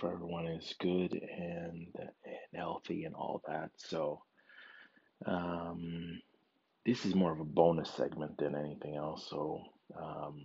Hope 0.00 0.12
everyone 0.12 0.46
is 0.46 0.74
good 0.80 1.12
and, 1.12 1.86
and 1.96 2.10
healthy 2.54 3.04
and 3.04 3.14
all 3.14 3.42
that. 3.46 3.70
So, 3.76 4.22
um, 5.26 6.20
this 6.86 7.04
is 7.04 7.14
more 7.14 7.32
of 7.32 7.40
a 7.40 7.44
bonus 7.44 7.90
segment 7.90 8.38
than 8.38 8.54
anything 8.54 8.96
else. 8.96 9.26
So, 9.28 9.62
um, 10.00 10.36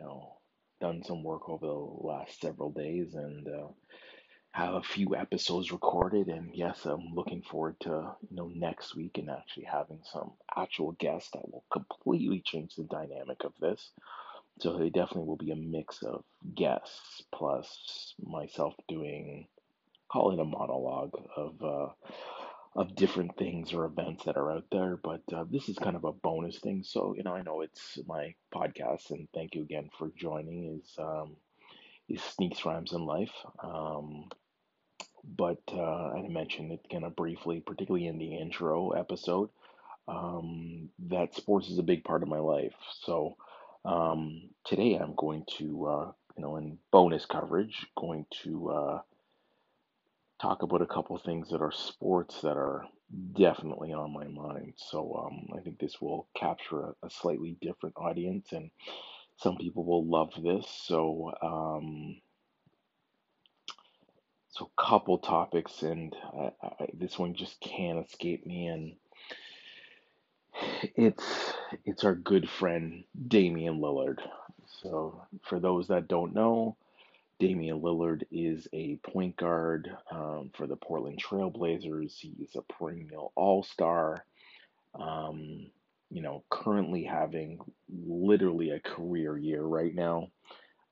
you 0.00 0.06
know, 0.06 0.38
done 0.80 1.02
some 1.04 1.22
work 1.22 1.48
over 1.48 1.66
the 1.66 1.72
last 1.72 2.40
several 2.40 2.72
days 2.72 3.14
and 3.14 3.46
uh, 3.48 3.68
have 4.52 4.74
a 4.74 4.82
few 4.82 5.14
episodes 5.16 5.72
recorded. 5.72 6.28
And 6.28 6.50
yes, 6.54 6.84
I'm 6.84 7.14
looking 7.14 7.42
forward 7.42 7.76
to 7.80 8.14
you 8.28 8.36
know 8.36 8.50
next 8.54 8.96
week 8.96 9.18
and 9.18 9.30
actually 9.30 9.66
having 9.70 10.00
some 10.12 10.32
actual 10.56 10.92
guests 10.92 11.30
that 11.32 11.50
will 11.50 11.64
completely 11.72 12.42
change 12.44 12.74
the 12.76 12.84
dynamic 12.84 13.44
of 13.44 13.52
this. 13.60 13.90
So 14.60 14.80
it 14.80 14.92
definitely 14.92 15.26
will 15.26 15.36
be 15.36 15.52
a 15.52 15.56
mix 15.56 16.02
of 16.02 16.24
guests 16.54 17.22
plus 17.32 18.14
myself 18.22 18.74
doing, 18.88 19.46
call 20.10 20.32
it 20.32 20.40
a 20.40 20.44
monologue 20.44 21.14
of 21.36 21.62
uh, 21.62 21.88
of 22.76 22.94
different 22.94 23.36
things 23.36 23.72
or 23.72 23.84
events 23.84 24.24
that 24.24 24.36
are 24.36 24.52
out 24.52 24.66
there. 24.70 24.96
But 25.02 25.22
uh, 25.32 25.44
this 25.50 25.68
is 25.68 25.76
kind 25.78 25.96
of 25.96 26.04
a 26.04 26.12
bonus 26.12 26.58
thing. 26.58 26.82
So 26.84 27.14
you 27.16 27.22
know, 27.22 27.34
I 27.34 27.42
know 27.42 27.62
it's 27.62 27.98
my 28.06 28.34
podcast, 28.54 29.10
and 29.10 29.28
thank 29.34 29.54
you 29.54 29.62
again 29.62 29.90
for 29.98 30.10
joining. 30.16 30.78
Is 30.80 30.94
um, 30.98 31.36
is 32.08 32.22
Sneaks 32.22 32.64
Rhymes 32.64 32.92
in 32.92 33.04
Life. 33.06 33.32
Um, 33.62 34.28
but 35.24 35.60
uh, 35.72 36.10
I 36.12 36.28
mentioned 36.28 36.72
it 36.72 36.86
kind 36.90 37.04
of 37.04 37.16
briefly, 37.16 37.60
particularly 37.60 38.06
in 38.06 38.18
the 38.18 38.36
intro 38.36 38.90
episode, 38.90 39.50
um, 40.08 40.88
that 41.08 41.34
sports 41.34 41.68
is 41.68 41.78
a 41.78 41.84
big 41.84 42.04
part 42.04 42.22
of 42.22 42.28
my 42.28 42.38
life. 42.38 42.74
So 43.02 43.36
um, 43.84 44.50
today 44.64 44.94
I'm 44.94 45.14
going 45.16 45.44
to, 45.58 45.86
uh, 45.86 46.12
you 46.36 46.42
know, 46.42 46.56
in 46.56 46.78
bonus 46.90 47.26
coverage, 47.26 47.86
going 47.96 48.26
to 48.44 48.70
uh, 48.70 49.00
talk 50.40 50.62
about 50.62 50.82
a 50.82 50.86
couple 50.86 51.18
things 51.18 51.50
that 51.50 51.60
are 51.60 51.72
sports 51.72 52.40
that 52.42 52.56
are 52.56 52.84
definitely 53.36 53.92
on 53.92 54.12
my 54.12 54.26
mind. 54.26 54.74
So 54.76 55.26
um, 55.26 55.48
I 55.58 55.60
think 55.62 55.78
this 55.78 56.00
will 56.00 56.28
capture 56.36 56.80
a, 57.02 57.06
a 57.06 57.10
slightly 57.10 57.56
different 57.60 57.96
audience, 57.96 58.52
and 58.52 58.70
some 59.36 59.56
people 59.56 59.84
will 59.84 60.06
love 60.06 60.30
this. 60.42 60.66
So 60.86 61.32
um, 61.42 62.20
so 64.50 64.70
couple 64.78 65.18
topics, 65.18 65.82
and 65.82 66.14
I, 66.36 66.50
I, 66.62 66.86
this 66.94 67.18
one 67.18 67.34
just 67.34 67.60
can't 67.60 68.04
escape 68.04 68.46
me, 68.46 68.66
and 68.66 68.96
it's 70.96 71.54
it's 71.84 72.04
our 72.04 72.14
good 72.14 72.48
friend 72.48 73.04
Damian 73.28 73.80
Lillard. 73.80 74.20
So 74.82 75.22
for 75.42 75.60
those 75.60 75.88
that 75.88 76.08
don't 76.08 76.34
know, 76.34 76.76
Damian 77.38 77.80
Lillard 77.80 78.22
is 78.30 78.68
a 78.72 78.96
point 78.96 79.36
guard 79.36 79.90
um, 80.10 80.50
for 80.54 80.66
the 80.66 80.76
Portland 80.76 81.22
Trailblazers. 81.22 82.18
He's 82.18 82.54
a 82.56 82.62
perennial 82.62 83.32
All 83.34 83.62
Star. 83.62 84.24
Um, 84.94 85.70
you 86.10 86.22
know, 86.22 86.42
currently 86.50 87.04
having 87.04 87.60
literally 87.88 88.70
a 88.70 88.80
career 88.80 89.38
year 89.38 89.62
right 89.62 89.94
now. 89.94 90.28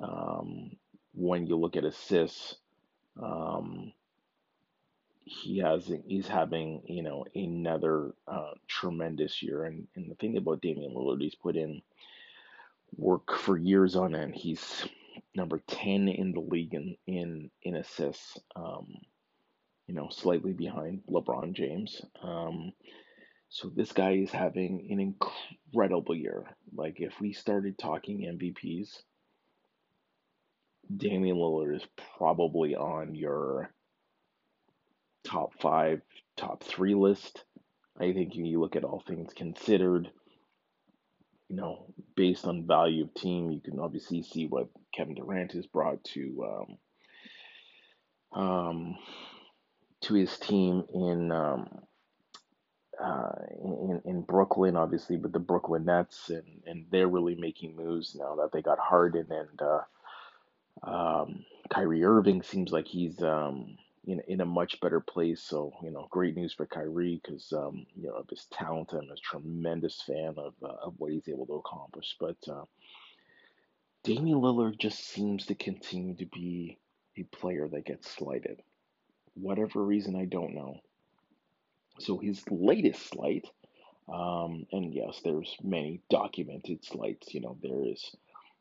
Um, 0.00 0.72
when 1.12 1.46
you 1.46 1.56
look 1.56 1.76
at 1.76 1.84
assists, 1.84 2.56
um, 3.22 3.92
he 5.24 5.58
has 5.58 5.90
he's 6.06 6.28
having 6.28 6.82
you 6.86 7.02
know 7.02 7.24
another 7.34 8.14
uh, 8.28 8.52
tremendous 8.68 9.42
year. 9.42 9.64
And, 9.64 9.86
and 9.96 10.10
the 10.10 10.14
thing 10.14 10.36
about 10.36 10.62
Damian 10.62 10.94
Lillard, 10.94 11.20
he's 11.20 11.34
put 11.34 11.56
in 11.56 11.82
work 12.96 13.36
for 13.36 13.56
years 13.56 13.96
on 13.96 14.14
end. 14.14 14.34
He's 14.34 14.86
number 15.34 15.60
ten 15.66 16.08
in 16.08 16.32
the 16.32 16.40
league 16.40 16.74
in 16.74 16.96
in 17.06 17.50
in 17.62 17.76
assists. 17.76 18.38
Um, 18.54 18.94
you 19.86 19.94
know, 19.94 20.08
slightly 20.10 20.52
behind 20.52 21.02
LeBron 21.08 21.52
James. 21.52 22.02
Um, 22.20 22.72
so 23.48 23.68
this 23.68 23.92
guy 23.92 24.12
is 24.12 24.30
having 24.30 24.88
an 24.90 24.98
incredible 25.00 26.14
year. 26.14 26.56
Like 26.74 27.00
if 27.00 27.20
we 27.20 27.32
started 27.32 27.78
talking 27.78 28.20
MVPs, 28.20 29.02
Damian 30.94 31.36
Lillard 31.36 31.76
is 31.76 31.86
probably 32.18 32.76
on 32.76 33.14
your 33.14 33.70
top 35.24 35.52
five, 35.60 36.00
top 36.36 36.62
three 36.62 36.94
list. 36.94 37.44
I 37.98 38.12
think 38.12 38.34
you 38.34 38.60
look 38.60 38.76
at 38.76 38.84
all 38.84 39.02
things 39.06 39.32
considered, 39.32 40.10
you 41.48 41.56
know, 41.56 41.86
based 42.14 42.46
on 42.46 42.66
value 42.66 43.04
of 43.04 43.14
team, 43.14 43.50
you 43.50 43.60
can 43.60 43.80
obviously 43.80 44.22
see 44.22 44.46
what 44.46 44.68
Kevin 44.94 45.14
Durant 45.14 45.52
has 45.52 45.66
brought 45.66 46.04
to 46.04 46.66
um, 48.34 48.42
um, 48.42 48.96
to 50.02 50.14
his 50.14 50.38
team 50.38 50.84
in 50.92 51.32
um, 51.32 51.68
uh, 53.02 53.32
in 53.62 54.02
in 54.04 54.22
Brooklyn, 54.22 54.76
obviously 54.76 55.16
with 55.16 55.32
the 55.32 55.38
Brooklyn 55.38 55.86
Nets, 55.86 56.30
and 56.30 56.62
and 56.66 56.86
they're 56.90 57.08
really 57.08 57.34
making 57.34 57.76
moves 57.76 58.14
now 58.14 58.36
that 58.36 58.50
they 58.52 58.62
got 58.62 58.78
Harden 58.78 59.26
and 59.30 59.62
uh, 59.62 59.80
um, 60.82 61.44
Kyrie 61.70 62.04
Irving 62.04 62.42
seems 62.42 62.72
like 62.72 62.86
he's 62.86 63.22
um, 63.22 63.76
in 64.06 64.20
in 64.28 64.40
a 64.40 64.46
much 64.46 64.80
better 64.80 65.00
place. 65.00 65.42
So 65.42 65.72
you 65.82 65.90
know, 65.90 66.06
great 66.10 66.36
news 66.36 66.52
for 66.52 66.66
Kyrie 66.66 67.20
because 67.22 67.52
um, 67.52 67.86
you 67.96 68.08
know 68.08 68.14
of 68.14 68.28
his 68.28 68.46
talent. 68.52 68.92
I'm 68.92 69.10
a 69.10 69.16
tremendous 69.16 70.02
fan 70.02 70.34
of 70.36 70.54
uh, 70.62 70.74
of 70.82 70.94
what 70.98 71.12
he's 71.12 71.28
able 71.28 71.46
to 71.46 71.54
accomplish. 71.54 72.16
But 72.20 72.36
uh, 72.48 72.64
Damian 74.04 74.40
Lillard 74.40 74.78
just 74.78 75.00
seems 75.08 75.46
to 75.46 75.54
continue 75.54 76.14
to 76.16 76.26
be 76.26 76.78
a 77.16 77.24
player 77.24 77.68
that 77.68 77.86
gets 77.86 78.10
slighted. 78.10 78.62
Whatever 79.34 79.82
reason, 79.82 80.16
I 80.16 80.24
don't 80.24 80.54
know. 80.54 80.80
So 81.98 82.18
his 82.18 82.42
latest 82.50 83.08
slight, 83.08 83.46
um, 84.08 84.66
and 84.70 84.94
yes, 84.94 85.20
there's 85.24 85.56
many 85.62 86.02
documented 86.10 86.84
slights. 86.84 87.34
You 87.34 87.40
know, 87.40 87.56
there 87.62 87.84
is 87.84 88.14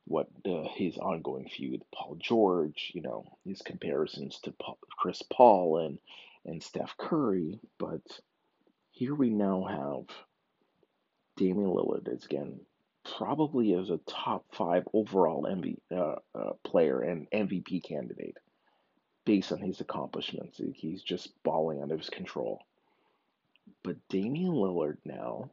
what 0.06 0.28
uh, 0.46 0.64
his 0.76 0.98
ongoing 0.98 1.50
feud 1.50 1.72
with 1.72 1.92
Paul 1.92 2.16
George, 2.20 2.92
you 2.94 3.02
know, 3.02 3.38
his 3.46 3.62
comparisons 3.62 4.40
to 4.42 4.52
Paul, 4.52 4.78
Chris 4.98 5.22
Paul 5.22 5.78
and 5.80 6.00
and 6.46 6.62
Steph 6.62 6.96
Curry, 6.98 7.60
but 7.80 8.04
here 8.92 9.16
we 9.16 9.32
now 9.32 9.64
have 9.64 10.16
Damian 11.38 11.72
Lillard 11.72 12.08
again 12.24 12.60
probably 13.18 13.74
as 13.74 13.90
a 13.90 14.00
top 14.08 14.46
five 14.52 14.88
overall 14.94 15.44
MV, 15.44 15.78
uh, 15.92 16.16
uh, 16.38 16.54
player 16.64 17.02
and 17.02 17.30
MVP 17.32 17.84
candidate 17.84 18.38
based 19.26 19.52
on 19.52 19.60
his 19.60 19.80
accomplishments. 19.80 20.60
He's 20.74 21.02
just 21.02 21.32
balling 21.44 21.82
out 21.82 21.92
of 21.92 22.00
his 22.00 22.10
control. 22.10 22.62
But 23.84 23.98
Damian 24.10 24.54
Lillard 24.54 24.98
now, 25.06 25.50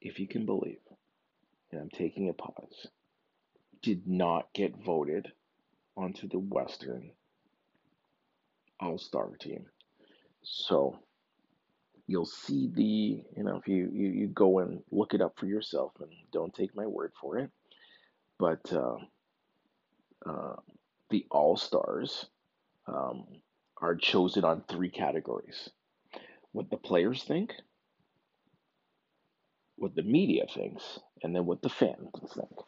if 0.00 0.18
you 0.18 0.26
can 0.26 0.46
believe, 0.46 0.80
and 1.70 1.80
I'm 1.80 1.90
taking 1.90 2.28
a 2.28 2.32
pause, 2.32 2.86
did 3.82 4.06
not 4.06 4.52
get 4.54 4.76
voted 4.76 5.32
onto 5.96 6.28
the 6.28 6.38
Western 6.38 7.10
All 8.80 8.98
Star 8.98 9.30
team. 9.40 9.66
So 10.42 10.98
you'll 12.08 12.26
see 12.26 12.68
the 12.74 13.22
you 13.36 13.44
know 13.44 13.56
if 13.56 13.68
you, 13.68 13.88
you 13.92 14.08
you 14.08 14.26
go 14.26 14.58
and 14.58 14.82
look 14.90 15.14
it 15.14 15.20
up 15.20 15.38
for 15.38 15.46
yourself 15.46 15.92
and 16.00 16.10
don't 16.32 16.54
take 16.54 16.74
my 16.74 16.86
word 16.86 17.12
for 17.20 17.38
it 17.38 17.50
but 18.38 18.72
uh, 18.72 18.96
uh, 20.26 20.56
the 21.10 21.26
all 21.30 21.56
stars 21.56 22.26
um, 22.86 23.26
are 23.80 23.94
chosen 23.94 24.44
on 24.44 24.64
three 24.68 24.88
categories 24.90 25.68
what 26.52 26.70
the 26.70 26.76
players 26.76 27.22
think 27.22 27.52
what 29.78 29.94
the 29.94 30.02
media 30.02 30.44
thinks 30.52 30.98
and 31.22 31.34
then 31.34 31.46
what 31.46 31.62
the 31.62 31.68
fans 31.68 32.10
think 32.34 32.58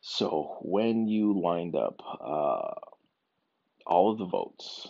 so 0.00 0.58
when 0.62 1.06
you 1.06 1.40
lined 1.40 1.74
up 1.74 2.00
uh, 2.20 2.74
all 3.86 4.12
of 4.12 4.18
the 4.18 4.26
votes 4.26 4.88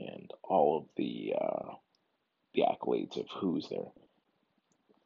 and 0.00 0.30
all 0.42 0.78
of 0.78 0.84
the 0.96 1.34
uh, 1.40 1.74
the 2.54 2.62
accolades 2.62 3.18
of 3.18 3.26
who's 3.40 3.68
there 3.68 3.92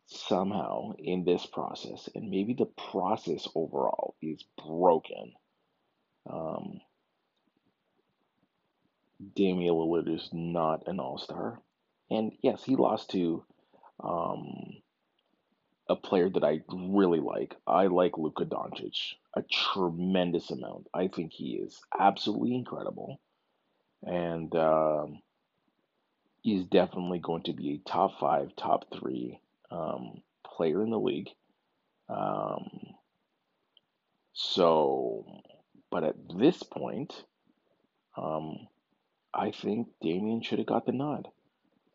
somehow 0.06 0.92
in 0.98 1.24
this 1.24 1.46
process, 1.46 2.08
and 2.14 2.30
maybe 2.30 2.54
the 2.54 2.66
process 2.90 3.48
overall 3.54 4.14
is 4.22 4.44
broken. 4.66 5.32
Um, 6.30 6.80
Damian 9.34 9.74
Lillard 9.74 10.14
is 10.14 10.28
not 10.32 10.86
an 10.86 11.00
all 11.00 11.18
star. 11.18 11.60
And 12.10 12.32
yes, 12.42 12.62
he 12.64 12.76
lost 12.76 13.10
to 13.10 13.44
um, 14.02 14.76
a 15.88 15.96
player 15.96 16.28
that 16.30 16.44
I 16.44 16.62
really 16.72 17.20
like. 17.20 17.54
I 17.66 17.86
like 17.86 18.18
Luka 18.18 18.44
Doncic 18.44 19.14
a 19.36 19.42
tremendous 19.42 20.50
amount. 20.50 20.88
I 20.94 21.08
think 21.08 21.32
he 21.32 21.56
is 21.56 21.78
absolutely 21.96 22.54
incredible. 22.54 23.20
And 24.02 24.54
um, 24.56 25.20
he's 26.40 26.64
definitely 26.64 27.18
going 27.18 27.42
to 27.44 27.52
be 27.52 27.74
a 27.74 27.88
top 27.88 28.18
five, 28.18 28.56
top 28.56 28.86
three 28.98 29.38
um, 29.70 30.22
player 30.44 30.82
in 30.82 30.90
the 30.90 30.98
league. 30.98 31.28
Um, 32.08 32.94
so, 34.32 35.26
but 35.90 36.02
at 36.02 36.16
this 36.34 36.62
point, 36.62 37.12
um, 38.16 38.68
I 39.34 39.50
think 39.50 39.88
Damian 40.00 40.40
should 40.40 40.58
have 40.58 40.66
got 40.66 40.86
the 40.86 40.92
nod. 40.92 41.28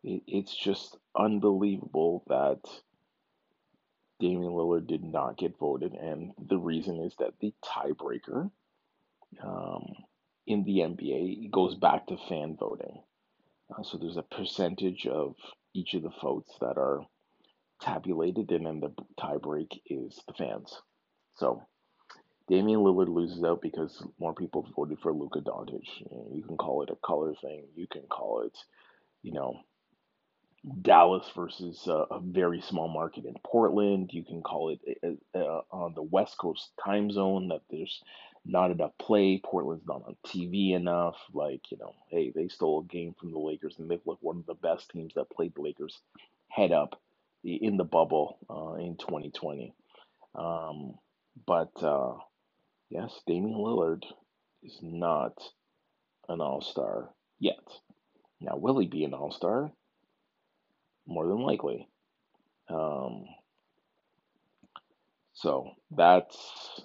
It, 0.04 0.22
it's 0.28 0.54
just 0.54 0.96
unbelievable 1.16 2.22
that 2.28 2.60
Damian 4.22 4.52
Lillard 4.52 4.86
did 4.86 5.02
not 5.02 5.36
get 5.36 5.58
voted, 5.58 5.94
and 5.94 6.30
the 6.38 6.56
reason 6.56 7.00
is 7.02 7.12
that 7.18 7.34
the 7.40 7.52
tiebreaker 7.64 8.52
um, 9.42 9.82
in 10.46 10.62
the 10.62 10.78
NBA 10.78 11.50
goes 11.50 11.74
back 11.74 12.06
to 12.06 12.16
fan 12.28 12.56
voting. 12.56 13.02
Uh, 13.68 13.82
so 13.82 13.98
there's 13.98 14.16
a 14.16 14.22
percentage 14.22 15.08
of 15.08 15.34
each 15.74 15.94
of 15.94 16.04
the 16.04 16.12
votes 16.22 16.52
that 16.60 16.78
are 16.78 17.04
tabulated, 17.80 18.52
and 18.52 18.64
then 18.64 18.78
the 18.78 18.94
tiebreak 19.18 19.80
is 19.86 20.20
the 20.28 20.34
fans. 20.34 20.72
So 21.34 21.60
Damian 22.48 22.78
Lillard 22.78 23.12
loses 23.12 23.42
out 23.42 23.60
because 23.60 24.06
more 24.20 24.34
people 24.34 24.68
voted 24.76 25.00
for 25.00 25.12
Luka 25.12 25.40
Doncic. 25.40 25.88
You 26.32 26.44
can 26.46 26.56
call 26.56 26.82
it 26.82 26.90
a 26.90 26.96
color 27.04 27.34
thing. 27.42 27.64
You 27.74 27.88
can 27.90 28.02
call 28.02 28.42
it, 28.42 28.56
you 29.22 29.32
know, 29.32 29.62
Dallas 30.82 31.28
versus 31.34 31.86
a, 31.88 32.04
a 32.10 32.20
very 32.20 32.60
small 32.60 32.88
market 32.88 33.24
in 33.24 33.34
Portland. 33.44 34.10
You 34.12 34.24
can 34.24 34.42
call 34.42 34.70
it 34.70 35.20
uh, 35.34 35.60
on 35.70 35.94
the 35.94 36.02
West 36.02 36.38
Coast 36.38 36.70
time 36.82 37.10
zone 37.10 37.48
that 37.48 37.62
there's 37.70 38.02
not 38.44 38.70
enough 38.70 38.92
play. 38.98 39.40
Portland's 39.44 39.86
not 39.86 40.02
on 40.06 40.16
TV 40.26 40.74
enough. 40.74 41.16
Like, 41.32 41.70
you 41.70 41.78
know, 41.78 41.94
hey, 42.10 42.32
they 42.34 42.48
stole 42.48 42.80
a 42.80 42.92
game 42.92 43.14
from 43.18 43.32
the 43.32 43.38
Lakers 43.38 43.76
and 43.78 43.90
they've 43.90 44.06
looked 44.06 44.22
one 44.22 44.38
of 44.38 44.46
the 44.46 44.54
best 44.54 44.90
teams 44.90 45.14
that 45.14 45.30
played 45.30 45.54
the 45.54 45.62
Lakers 45.62 46.00
head 46.48 46.70
up 46.72 47.00
in 47.44 47.76
the 47.76 47.84
bubble 47.84 48.38
uh, 48.48 48.74
in 48.74 48.96
2020. 48.96 49.74
Um, 50.36 50.94
but 51.46 51.72
uh, 51.82 52.14
yes, 52.88 53.12
Damian 53.26 53.58
Lillard 53.58 54.04
is 54.62 54.78
not 54.80 55.42
an 56.28 56.40
all 56.40 56.60
star 56.60 57.10
yet. 57.40 57.58
Now, 58.40 58.56
will 58.56 58.78
he 58.78 58.86
be 58.86 59.04
an 59.04 59.14
all 59.14 59.32
star? 59.32 59.72
More 61.06 61.26
than 61.26 61.40
likely. 61.40 61.88
Um, 62.68 63.26
so 65.34 65.72
that's 65.90 66.82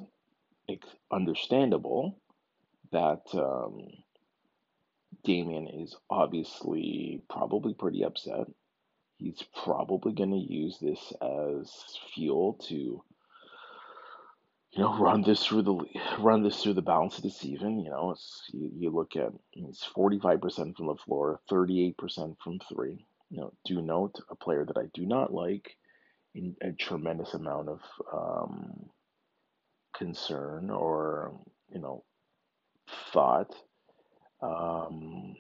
understandable 1.12 2.20
that 2.92 3.22
um, 3.34 3.88
Damian 5.24 5.68
is 5.68 5.96
obviously 6.10 7.22
probably 7.30 7.74
pretty 7.74 8.04
upset. 8.04 8.48
He's 9.18 9.44
probably 9.64 10.14
going 10.14 10.32
to 10.32 10.38
use 10.38 10.78
this 10.80 11.14
as 11.22 11.72
fuel 12.14 12.54
to, 12.68 12.76
you 12.76 13.04
know, 14.78 14.98
run 15.00 15.24
this 15.24 15.46
through 15.46 15.64
the 15.64 15.86
run 16.20 16.44
this 16.44 16.62
through 16.62 16.76
the 16.76 16.82
balance 16.82 17.18
of 17.18 17.24
the 17.24 17.32
season. 17.32 17.80
You 17.80 17.90
know, 17.90 18.16
you, 18.52 18.72
you 18.78 18.90
look 18.90 19.16
at 19.16 19.32
it's 19.54 19.84
forty 19.84 20.20
five 20.20 20.40
percent 20.40 20.78
from 20.78 20.88
the 20.88 20.96
floor, 20.96 21.40
thirty 21.50 21.86
eight 21.86 21.98
percent 21.98 22.38
from 22.44 22.60
three. 22.72 23.06
You 23.30 23.42
know, 23.42 23.54
do 23.66 23.82
note 23.82 24.16
a 24.30 24.36
player 24.36 24.66
that 24.66 24.78
I 24.78 24.86
do 24.94 25.06
not 25.06 25.34
like 25.34 25.76
in 26.34 26.56
a 26.62 26.72
tremendous 26.72 27.34
amount 27.34 27.70
of 27.70 27.82
um, 28.14 28.90
concern 29.96 30.70
or 30.70 31.40
you 31.70 31.80
know 31.80 32.04
thought. 33.12 33.54
Um, 34.42 35.36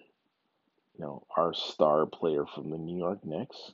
you 0.97 1.05
know, 1.05 1.25
our 1.35 1.53
star 1.53 2.07
player 2.07 2.45
from 2.55 2.71
the 2.71 2.77
New 2.77 2.97
York 2.97 3.23
Knicks. 3.23 3.71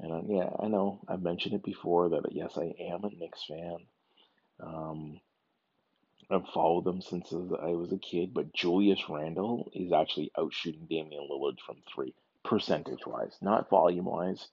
And 0.00 0.12
uh, 0.12 0.22
yeah, 0.26 0.50
I 0.60 0.68
know 0.68 1.00
I've 1.08 1.22
mentioned 1.22 1.54
it 1.54 1.62
before 1.62 2.10
that 2.10 2.32
yes, 2.32 2.58
I 2.58 2.74
am 2.80 3.04
a 3.04 3.10
Knicks 3.10 3.44
fan. 3.44 3.76
Um, 4.60 5.20
I've 6.28 6.48
followed 6.52 6.84
them 6.84 7.00
since 7.00 7.32
I 7.32 7.70
was 7.70 7.92
a 7.92 7.98
kid, 7.98 8.34
but 8.34 8.52
Julius 8.52 9.08
Randle 9.08 9.70
is 9.72 9.92
actually 9.92 10.32
out 10.36 10.52
shooting 10.52 10.86
Damian 10.90 11.28
Lillard 11.30 11.60
from 11.64 11.76
three 11.94 12.14
percentage 12.46 13.06
wise, 13.06 13.36
not 13.42 13.68
volume 13.68 14.06
wise, 14.06 14.48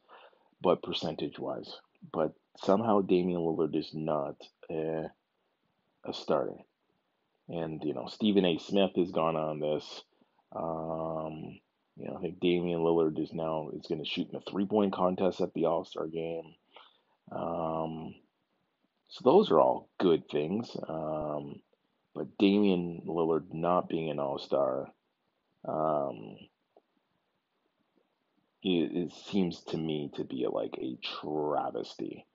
but 0.61 0.83
percentage 0.83 1.39
wise. 1.39 1.79
But 2.11 2.33
somehow 2.57 3.01
Damian 3.01 3.39
Lillard 3.39 3.75
is 3.75 3.91
not 3.93 4.35
a, 4.69 5.05
a 6.05 6.13
starter. 6.13 6.57
And, 7.47 7.81
you 7.83 7.93
know, 7.93 8.07
Stephen 8.07 8.45
A. 8.45 8.57
Smith 8.57 8.91
has 8.95 9.11
gone 9.11 9.35
on 9.35 9.59
this. 9.59 10.03
Um, 10.55 11.59
you 11.95 12.07
know, 12.07 12.17
I 12.17 12.21
think 12.21 12.39
Damian 12.39 12.79
Lillard 12.79 13.19
is 13.21 13.33
now 13.33 13.69
is 13.73 13.85
going 13.87 14.03
to 14.03 14.09
shoot 14.09 14.29
in 14.29 14.35
a 14.35 14.41
three 14.49 14.65
point 14.65 14.93
contest 14.93 15.41
at 15.41 15.53
the 15.53 15.65
All 15.65 15.85
Star 15.85 16.07
game. 16.07 16.55
Um, 17.31 18.15
so 19.09 19.21
those 19.23 19.51
are 19.51 19.59
all 19.59 19.89
good 19.99 20.27
things. 20.29 20.75
Um, 20.87 21.61
but 22.15 22.37
Damian 22.37 23.03
Lillard 23.07 23.53
not 23.53 23.89
being 23.89 24.09
an 24.09 24.19
All 24.19 24.39
Star, 24.39 24.91
um, 25.67 26.37
it, 28.63 28.91
it 28.95 29.13
seems 29.13 29.61
to 29.65 29.77
me 29.77 30.09
to 30.15 30.23
be 30.23 30.47
like 30.51 30.77
a 30.77 30.97
travesty. 31.21 32.25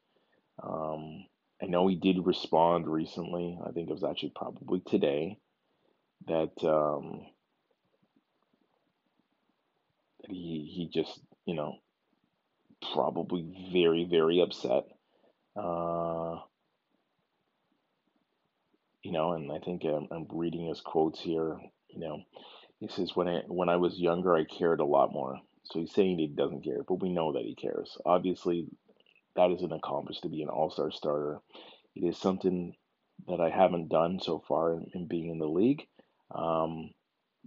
Um, 0.62 1.24
I 1.62 1.66
know 1.66 1.88
he 1.88 1.96
did 1.96 2.24
respond 2.26 2.86
recently. 2.86 3.58
I 3.66 3.72
think 3.72 3.88
it 3.88 3.92
was 3.92 4.04
actually 4.04 4.32
probably 4.36 4.80
today 4.80 5.38
that 6.26 6.52
um, 6.62 7.26
that 10.22 10.30
he 10.30 10.70
he 10.72 10.90
just 10.92 11.20
you 11.46 11.54
know 11.54 11.76
probably 12.92 13.70
very 13.72 14.04
very 14.04 14.40
upset. 14.40 14.84
Uh, 15.56 16.36
you 19.02 19.12
know, 19.12 19.32
and 19.32 19.50
I 19.50 19.58
think 19.58 19.84
I'm, 19.84 20.06
I'm 20.10 20.26
reading 20.30 20.66
his 20.66 20.80
quotes 20.80 21.20
here. 21.20 21.58
You 21.88 22.00
know, 22.00 22.22
he 22.80 22.88
says 22.88 23.16
when 23.16 23.28
I 23.28 23.42
when 23.46 23.68
I 23.68 23.76
was 23.76 23.98
younger, 23.98 24.36
I 24.36 24.44
cared 24.44 24.80
a 24.80 24.84
lot 24.84 25.12
more. 25.12 25.38
So 25.70 25.80
he's 25.80 25.92
saying 25.92 26.18
he 26.18 26.28
doesn't 26.28 26.64
care, 26.64 26.82
but 26.86 27.02
we 27.02 27.10
know 27.10 27.32
that 27.32 27.44
he 27.44 27.54
cares. 27.54 27.96
Obviously, 28.06 28.66
that 29.36 29.50
is 29.50 29.62
an 29.62 29.72
accomplishment 29.72 30.22
to 30.22 30.36
be 30.36 30.42
an 30.42 30.48
all 30.48 30.70
star 30.70 30.90
starter. 30.90 31.40
It 31.94 32.06
is 32.06 32.16
something 32.18 32.74
that 33.26 33.40
I 33.40 33.50
haven't 33.50 33.88
done 33.88 34.20
so 34.20 34.42
far 34.48 34.74
in, 34.74 34.90
in 34.94 35.06
being 35.06 35.30
in 35.30 35.38
the 35.38 35.48
league. 35.48 35.86
Um, 36.34 36.90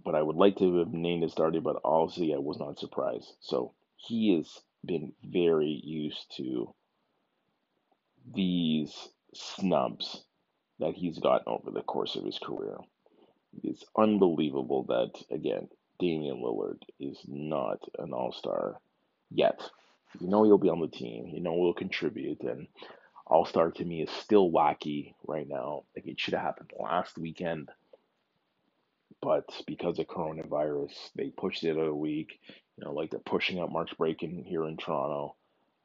but 0.04 0.14
I 0.14 0.22
would 0.22 0.36
like 0.36 0.56
to 0.58 0.78
have 0.78 0.92
named 0.92 1.24
it 1.24 1.30
starter, 1.30 1.60
but 1.60 1.80
obviously 1.84 2.34
I 2.34 2.38
was 2.38 2.58
not 2.58 2.78
surprised. 2.78 3.32
So 3.40 3.74
he 3.96 4.36
has 4.36 4.48
been 4.84 5.12
very 5.24 5.80
used 5.84 6.34
to 6.36 6.74
these 8.34 9.08
snubs 9.34 10.24
that 10.78 10.94
he's 10.94 11.18
gotten 11.18 11.52
over 11.52 11.70
the 11.70 11.82
course 11.82 12.16
of 12.16 12.24
his 12.24 12.38
career. 12.38 12.76
It's 13.62 13.84
unbelievable 13.96 14.84
that, 14.88 15.12
again, 15.30 15.68
Damian 16.02 16.38
Lillard 16.42 16.82
is 17.00 17.18
not 17.28 17.80
an 18.00 18.12
all 18.12 18.32
star 18.32 18.80
yet. 19.30 19.62
You 20.20 20.28
know 20.28 20.44
he'll 20.44 20.58
be 20.58 20.70
on 20.70 20.80
the 20.80 20.88
team. 20.88 21.28
You 21.28 21.40
know 21.40 21.54
he'll 21.54 21.74
contribute, 21.74 22.42
and 22.42 22.68
all 23.26 23.46
star 23.46 23.70
to 23.72 23.84
me 23.86 24.02
is 24.02 24.10
still 24.10 24.50
wacky 24.50 25.14
right 25.26 25.48
now. 25.48 25.84
Like 25.96 26.08
it 26.08 26.20
should 26.20 26.34
have 26.34 26.42
happened 26.42 26.72
last 26.78 27.18
weekend, 27.18 27.70
but 29.22 29.44
because 29.66 30.00
of 30.00 30.08
coronavirus, 30.08 30.92
they 31.16 31.30
pushed 31.30 31.64
it 31.64 31.78
a 31.78 31.94
week. 31.94 32.40
You 32.76 32.86
know, 32.86 32.92
like 32.94 33.12
they're 33.12 33.20
pushing 33.20 33.60
out 33.60 33.72
March 33.72 33.96
break 33.98 34.24
in 34.24 34.44
here 34.44 34.66
in 34.66 34.78
Toronto. 34.78 35.36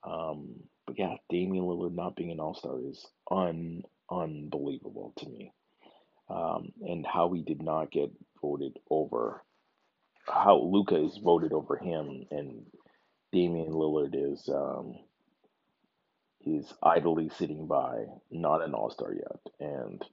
Um, 0.03 0.55
but 0.88 1.00
yeah, 1.00 1.15
Damian 1.29 1.65
Lillard 1.65 1.95
not 1.95 2.15
being 2.15 2.31
an 2.31 2.39
All 2.41 2.55
Star 2.55 2.79
is 2.81 3.05
un 3.31 3.83
unbelievable 4.12 5.13
to 5.17 5.29
me. 5.29 5.53
Um, 6.29 6.74
and 6.81 7.05
how 7.05 7.31
he 7.33 7.43
did 7.43 7.62
not 7.62 7.91
get 7.91 8.12
voted 8.41 8.79
over, 8.89 9.43
how 10.27 10.57
Luka 10.62 10.96
is 11.03 11.17
voted 11.17 11.53
over 11.53 11.77
him, 11.77 12.25
and 12.31 12.65
Damian 13.31 13.72
Lillard 13.72 14.13
is 14.13 14.50
um, 14.50 14.96
is 16.46 16.74
idly 16.81 17.29
sitting 17.29 17.67
by, 17.67 18.05
not 18.31 18.63
an 18.63 18.74
All 18.74 18.89
Star 18.89 19.13
yet, 19.13 19.53
and 19.60 20.03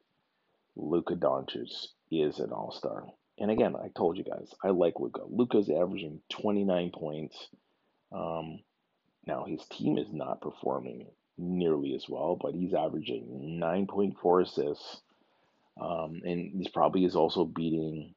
Luka 0.76 1.14
Doncic 1.14 1.86
is 2.10 2.38
an 2.38 2.52
All 2.52 2.72
Star. 2.72 3.04
And 3.38 3.50
again, 3.50 3.74
I 3.76 3.88
told 3.96 4.16
you 4.16 4.24
guys, 4.24 4.52
I 4.62 4.68
like 4.68 5.00
Luka. 5.00 5.22
Luka's 5.28 5.68
averaging 5.68 6.20
29 6.30 6.90
points. 6.90 7.48
Um, 8.12 8.60
now 9.26 9.44
his 9.44 9.64
team 9.66 9.98
is 9.98 10.12
not 10.12 10.40
performing 10.40 11.06
nearly 11.36 11.94
as 11.94 12.08
well, 12.08 12.38
but 12.40 12.54
he's 12.54 12.74
averaging 12.74 13.58
9.4 13.60 14.42
assists. 14.42 15.00
Um, 15.80 16.20
and 16.24 16.60
this 16.60 16.68
probably 16.68 17.04
is 17.04 17.16
also 17.16 17.44
beating 17.44 18.14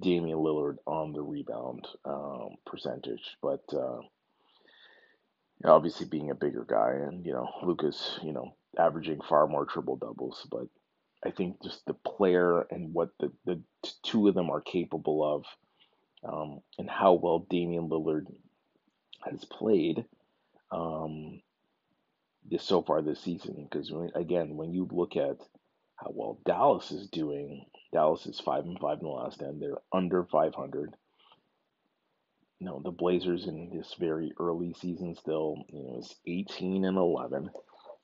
Damian 0.00 0.38
Lillard 0.38 0.76
on 0.86 1.12
the 1.12 1.22
rebound 1.22 1.86
um, 2.04 2.56
percentage. 2.66 3.36
But 3.42 3.64
uh, 3.72 4.00
obviously 5.64 6.06
being 6.06 6.30
a 6.30 6.34
bigger 6.34 6.64
guy, 6.68 6.92
and 6.92 7.24
you 7.24 7.32
know, 7.32 7.48
Luka's 7.62 8.18
you 8.22 8.32
know 8.32 8.54
averaging 8.78 9.20
far 9.28 9.46
more 9.46 9.66
triple 9.66 9.96
doubles. 9.96 10.46
But 10.50 10.66
I 11.24 11.30
think 11.30 11.62
just 11.62 11.84
the 11.86 11.94
player 11.94 12.62
and 12.70 12.94
what 12.94 13.10
the 13.18 13.32
the 13.44 13.62
two 14.02 14.28
of 14.28 14.34
them 14.34 14.50
are 14.50 14.60
capable 14.60 15.44
of, 16.24 16.32
um, 16.32 16.60
and 16.78 16.88
how 16.88 17.14
well 17.14 17.46
Damian 17.50 17.88
Lillard 17.88 18.26
has 19.24 19.44
played 19.44 20.04
um, 20.70 21.42
this 22.48 22.64
so 22.64 22.82
far 22.82 23.02
this 23.02 23.20
season. 23.20 23.68
Because 23.70 23.92
again, 24.14 24.56
when 24.56 24.72
you 24.72 24.88
look 24.90 25.16
at 25.16 25.38
how 25.96 26.10
well 26.14 26.40
Dallas 26.46 26.90
is 26.90 27.08
doing, 27.08 27.66
Dallas 27.92 28.26
is 28.26 28.40
five 28.40 28.64
and 28.64 28.78
five 28.78 28.98
in 28.98 29.04
the 29.04 29.10
last 29.10 29.40
ten. 29.40 29.58
They're 29.60 29.78
under 29.92 30.24
500 30.24 30.94
you 32.60 32.66
know, 32.66 32.80
the 32.84 32.90
Blazers 32.90 33.46
in 33.46 33.70
this 33.74 33.94
very 33.98 34.32
early 34.38 34.74
season 34.74 35.14
still, 35.16 35.64
you 35.68 35.82
know, 35.82 35.98
is 35.98 36.14
18 36.26 36.84
and 36.84 36.96
11. 36.98 37.50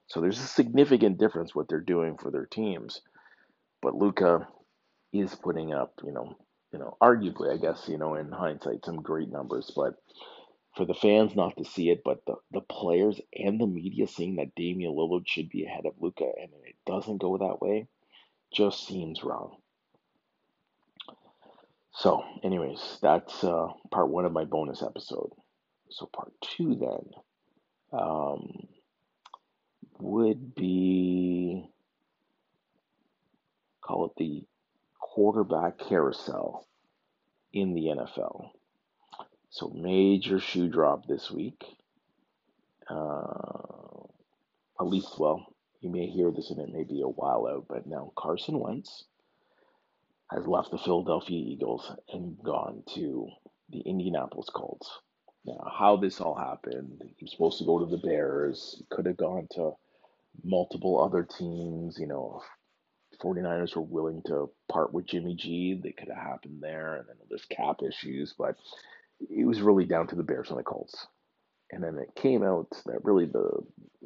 So 0.09 0.21
there's 0.21 0.39
a 0.41 0.47
significant 0.47 1.19
difference 1.19 1.55
what 1.55 1.69
they're 1.69 1.81
doing 1.81 2.17
for 2.17 2.31
their 2.31 2.47
teams. 2.47 3.03
But 3.83 3.95
Luka 3.95 4.49
is 5.13 5.35
putting 5.35 5.75
up, 5.75 5.95
you 6.05 6.13
know, 6.13 6.37
you 6.73 6.79
know, 6.79 6.97
arguably, 7.03 7.53
I 7.53 7.59
guess, 7.59 7.87
you 7.89 7.99
know, 7.99 8.15
in 8.15 8.33
hindsight, 8.33 8.85
some 8.85 9.03
great 9.03 9.31
numbers. 9.31 9.71
But 9.77 9.95
for 10.77 10.87
the 10.87 10.95
fans 10.95 11.37
not 11.37 11.57
to 11.59 11.65
see 11.65 11.91
it, 11.91 12.03
but 12.05 12.21
the, 12.27 12.37
the 12.53 12.61
players 12.63 13.21
and 13.35 13.61
the 13.61 13.67
media 13.67 14.07
seeing 14.07 14.37
that 14.37 14.55
Damian 14.57 14.93
Lillard 14.93 15.25
should 15.27 15.51
be 15.51 15.65
ahead 15.65 15.87
of 15.87 15.95
Luka 16.01 16.25
and 16.25 16.51
it 16.67 16.77
doesn't 16.87 17.19
go 17.19 17.39
that 17.39 17.61
way, 17.61 17.89
just 18.53 18.87
seems 18.87 19.23
wrong. 19.23 19.57
So, 21.97 22.23
anyways, 22.45 22.99
that's 23.01 23.43
uh, 23.43 23.69
part 23.91 24.11
one 24.11 24.27
of 24.27 24.33
my 24.33 24.45
bonus 24.45 24.83
episode. 24.83 25.31
So, 25.89 26.05
part 26.05 26.31
two 26.43 26.75
then 26.75 27.99
um, 27.99 28.69
would 29.99 30.55
be 30.55 31.71
call 33.81 34.05
it 34.05 34.13
the 34.19 34.45
quarterback 35.01 35.79
carousel 35.79 36.67
in 37.55 37.73
the 37.73 37.87
NFL. 37.87 38.51
So, 39.49 39.73
major 39.75 40.39
shoe 40.39 40.69
drop 40.69 41.07
this 41.07 41.31
week. 41.31 41.65
Uh, 42.91 44.05
at 44.79 44.87
least, 44.87 45.19
well, 45.19 45.47
you 45.81 45.89
may 45.89 46.09
hear 46.09 46.31
this 46.31 46.51
and 46.51 46.61
it 46.61 46.71
may 46.71 46.85
be 46.85 47.01
a 47.01 47.09
while 47.09 47.47
out, 47.47 47.65
but 47.71 47.87
now 47.87 48.13
Carson 48.17 48.61
Wentz 48.61 49.07
has 50.31 50.47
left 50.47 50.71
the 50.71 50.79
Philadelphia 50.79 51.39
Eagles 51.39 51.93
and 52.13 52.37
gone 52.43 52.83
to 52.95 53.29
the 53.71 53.81
Indianapolis 53.81 54.49
Colts. 54.51 54.91
Now, 55.45 55.71
how 55.79 55.97
this 55.97 56.21
all 56.21 56.35
happened, 56.35 57.03
he 57.17 57.25
was 57.25 57.33
supposed 57.33 57.59
to 57.59 57.65
go 57.65 57.79
to 57.79 57.87
the 57.87 57.99
Bears, 57.99 58.75
he 58.79 58.87
could 58.91 59.07
have 59.07 59.17
gone 59.17 59.47
to 59.53 59.73
multiple 60.45 61.03
other 61.03 61.23
teams, 61.23 61.99
you 61.99 62.07
know, 62.07 62.43
49ers 63.23 63.75
were 63.77 63.83
willing 63.83 64.23
to 64.27 64.51
part 64.71 64.93
with 64.93 65.07
Jimmy 65.07 65.35
G, 65.35 65.81
they 65.83 65.93
could 65.93 66.09
have 66.09 66.23
happened 66.23 66.61
there, 66.61 66.97
and 66.97 67.09
then 67.09 67.17
there's 67.29 67.47
cap 67.47 67.77
issues, 67.87 68.35
but 68.37 68.57
it 69.21 69.47
was 69.47 69.63
really 69.63 69.85
down 69.85 70.07
to 70.09 70.17
the 70.17 70.23
Bears 70.23 70.51
and 70.51 70.59
the 70.59 70.65
Colts. 70.65 71.07
And 71.71 71.83
then 71.83 71.99
it 71.99 72.15
came 72.21 72.43
out 72.43 72.71
that 72.87 73.05
really 73.05 73.27
the 73.27 73.51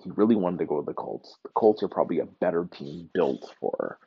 he 0.02 0.10
really 0.10 0.36
wanted 0.36 0.60
to 0.60 0.66
go 0.66 0.80
to 0.80 0.86
the 0.86 0.94
Colts. 0.94 1.36
The 1.42 1.50
Colts 1.50 1.82
are 1.82 1.88
probably 1.88 2.20
a 2.20 2.24
better 2.24 2.66
team 2.72 3.10
built 3.12 3.54
for 3.60 3.98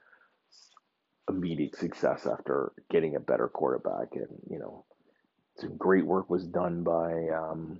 immediate 1.29 1.75
success 1.75 2.25
after 2.25 2.71
getting 2.89 3.15
a 3.15 3.19
better 3.19 3.47
quarterback. 3.47 4.15
And, 4.15 4.27
you 4.49 4.59
know, 4.59 4.85
some 5.57 5.77
great 5.77 6.05
work 6.05 6.29
was 6.29 6.45
done 6.45 6.83
by 6.83 7.29
um, 7.29 7.79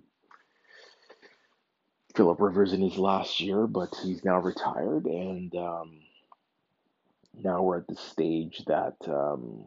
Philip 2.16 2.40
Rivers 2.40 2.74
in 2.74 2.82
his 2.82 2.98
last 2.98 3.40
year, 3.40 3.68
but 3.68 3.94
he's 4.04 4.24
now 4.24 4.40
retired. 4.40 5.06
And 5.06 5.54
um, 5.56 6.00
now 7.34 7.64
we're 7.64 7.80
at 7.80 7.88
the 7.88 7.96
stage 7.96 8.64
that 8.68 8.96
um, 9.08 9.66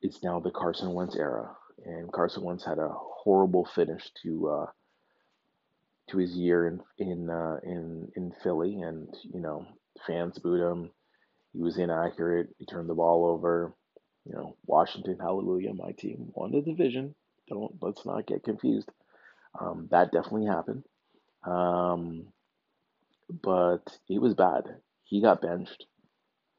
it's 0.00 0.22
now 0.22 0.40
the 0.40 0.50
Carson 0.50 0.92
Wentz 0.92 1.16
era. 1.16 1.50
And 1.84 2.12
Carson 2.12 2.44
Wentz 2.44 2.64
had 2.64 2.78
a 2.78 2.90
horrible 2.90 3.64
finish 3.64 4.08
to 4.22 4.48
uh, 4.48 4.66
to 6.08 6.18
his 6.18 6.36
year 6.36 6.68
in 6.68 6.80
in 6.98 7.30
uh, 7.30 7.58
in 7.64 8.12
in 8.14 8.32
Philly, 8.42 8.80
and 8.82 9.08
you 9.22 9.40
know 9.40 9.66
fans 10.06 10.38
booed 10.38 10.60
him. 10.60 10.90
He 11.52 11.62
was 11.62 11.78
inaccurate. 11.78 12.48
He 12.58 12.66
turned 12.66 12.88
the 12.88 12.94
ball 12.94 13.26
over. 13.26 13.74
You 14.24 14.34
know, 14.34 14.56
Washington, 14.66 15.18
hallelujah, 15.20 15.74
my 15.74 15.92
team 15.92 16.30
won 16.34 16.52
the 16.52 16.60
division. 16.60 17.14
Don't 17.48 17.74
let's 17.80 18.06
not 18.06 18.26
get 18.26 18.44
confused. 18.44 18.88
Um, 19.60 19.88
that 19.90 20.12
definitely 20.12 20.46
happened. 20.46 20.84
Um, 21.44 22.26
but 23.28 23.98
it 24.08 24.20
was 24.20 24.34
bad. 24.34 24.64
He 25.04 25.20
got 25.20 25.42
benched. 25.42 25.86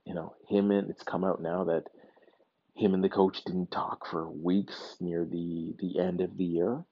You 0.05 0.13
know, 0.13 0.35
him 0.49 0.71
and 0.71 0.89
it's 0.89 1.03
come 1.03 1.23
out 1.23 1.41
now 1.41 1.63
that 1.65 1.85
him 2.75 2.93
and 2.93 3.03
the 3.03 3.09
coach 3.09 3.43
didn't 3.45 3.71
talk 3.71 4.07
for 4.07 4.29
weeks 4.29 4.97
near 4.99 5.25
the 5.25 5.73
the 5.79 5.99
end 5.99 6.21
of 6.21 6.37
the 6.37 6.43
year. 6.43 6.83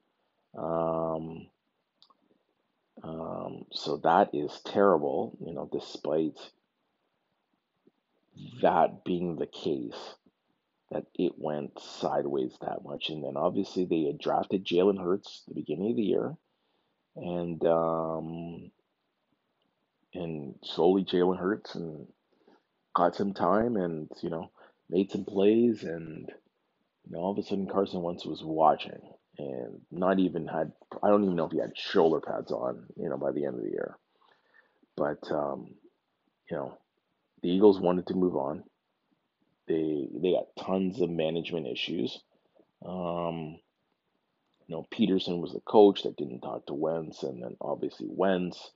Um, 0.57 1.47
um, 3.03 3.65
so 3.71 3.97
that 3.97 4.29
is 4.33 4.59
terrible, 4.65 5.37
you 5.45 5.53
know, 5.53 5.67
despite 5.71 6.37
that 8.61 9.03
being 9.03 9.35
the 9.35 9.47
case, 9.47 10.15
that 10.91 11.05
it 11.15 11.33
went 11.37 11.79
sideways 11.79 12.53
that 12.61 12.83
much. 12.83 13.09
And 13.09 13.23
then 13.23 13.37
obviously 13.37 13.85
they 13.85 14.03
had 14.03 14.19
drafted 14.19 14.65
Jalen 14.65 15.01
Hurts 15.01 15.43
the 15.47 15.55
beginning 15.55 15.91
of 15.91 15.95
the 15.95 16.03
year. 16.03 16.35
And 17.15 17.63
um, 17.65 18.71
and 20.13 20.55
slowly 20.63 21.03
Jalen 21.03 21.39
Hurts 21.39 21.75
and 21.75 22.07
got 22.93 23.15
some 23.15 23.33
time 23.33 23.77
and, 23.77 24.09
you 24.21 24.29
know, 24.29 24.51
made 24.89 25.11
some 25.11 25.25
plays 25.25 25.83
and 25.83 26.29
you 27.05 27.11
know, 27.11 27.19
all 27.19 27.31
of 27.31 27.37
a 27.37 27.43
sudden 27.43 27.67
Carson 27.67 28.01
Wentz 28.01 28.25
was 28.25 28.43
watching 28.43 29.01
and 29.37 29.81
not 29.91 30.19
even 30.19 30.47
had 30.47 30.71
I 31.01 31.09
don't 31.09 31.23
even 31.23 31.35
know 31.35 31.45
if 31.45 31.51
he 31.51 31.59
had 31.59 31.77
shoulder 31.77 32.19
pads 32.19 32.51
on, 32.51 32.85
you 32.97 33.09
know, 33.09 33.17
by 33.17 33.31
the 33.31 33.45
end 33.45 33.55
of 33.55 33.63
the 33.63 33.69
year. 33.69 33.97
But 34.95 35.31
um, 35.31 35.75
you 36.49 36.57
know, 36.57 36.77
the 37.41 37.49
Eagles 37.49 37.79
wanted 37.79 38.07
to 38.07 38.13
move 38.15 38.35
on. 38.35 38.63
They 39.67 40.07
they 40.13 40.31
got 40.33 40.65
tons 40.65 41.01
of 41.01 41.09
management 41.09 41.67
issues. 41.67 42.19
Um, 42.85 43.59
you 44.67 44.75
know, 44.75 44.85
Pederson 44.93 45.41
was 45.41 45.53
the 45.53 45.59
coach 45.61 46.03
that 46.03 46.17
didn't 46.17 46.41
talk 46.41 46.65
to 46.67 46.73
Wentz, 46.73 47.23
and 47.23 47.41
then 47.43 47.55
obviously 47.61 48.07
Wentz, 48.09 48.71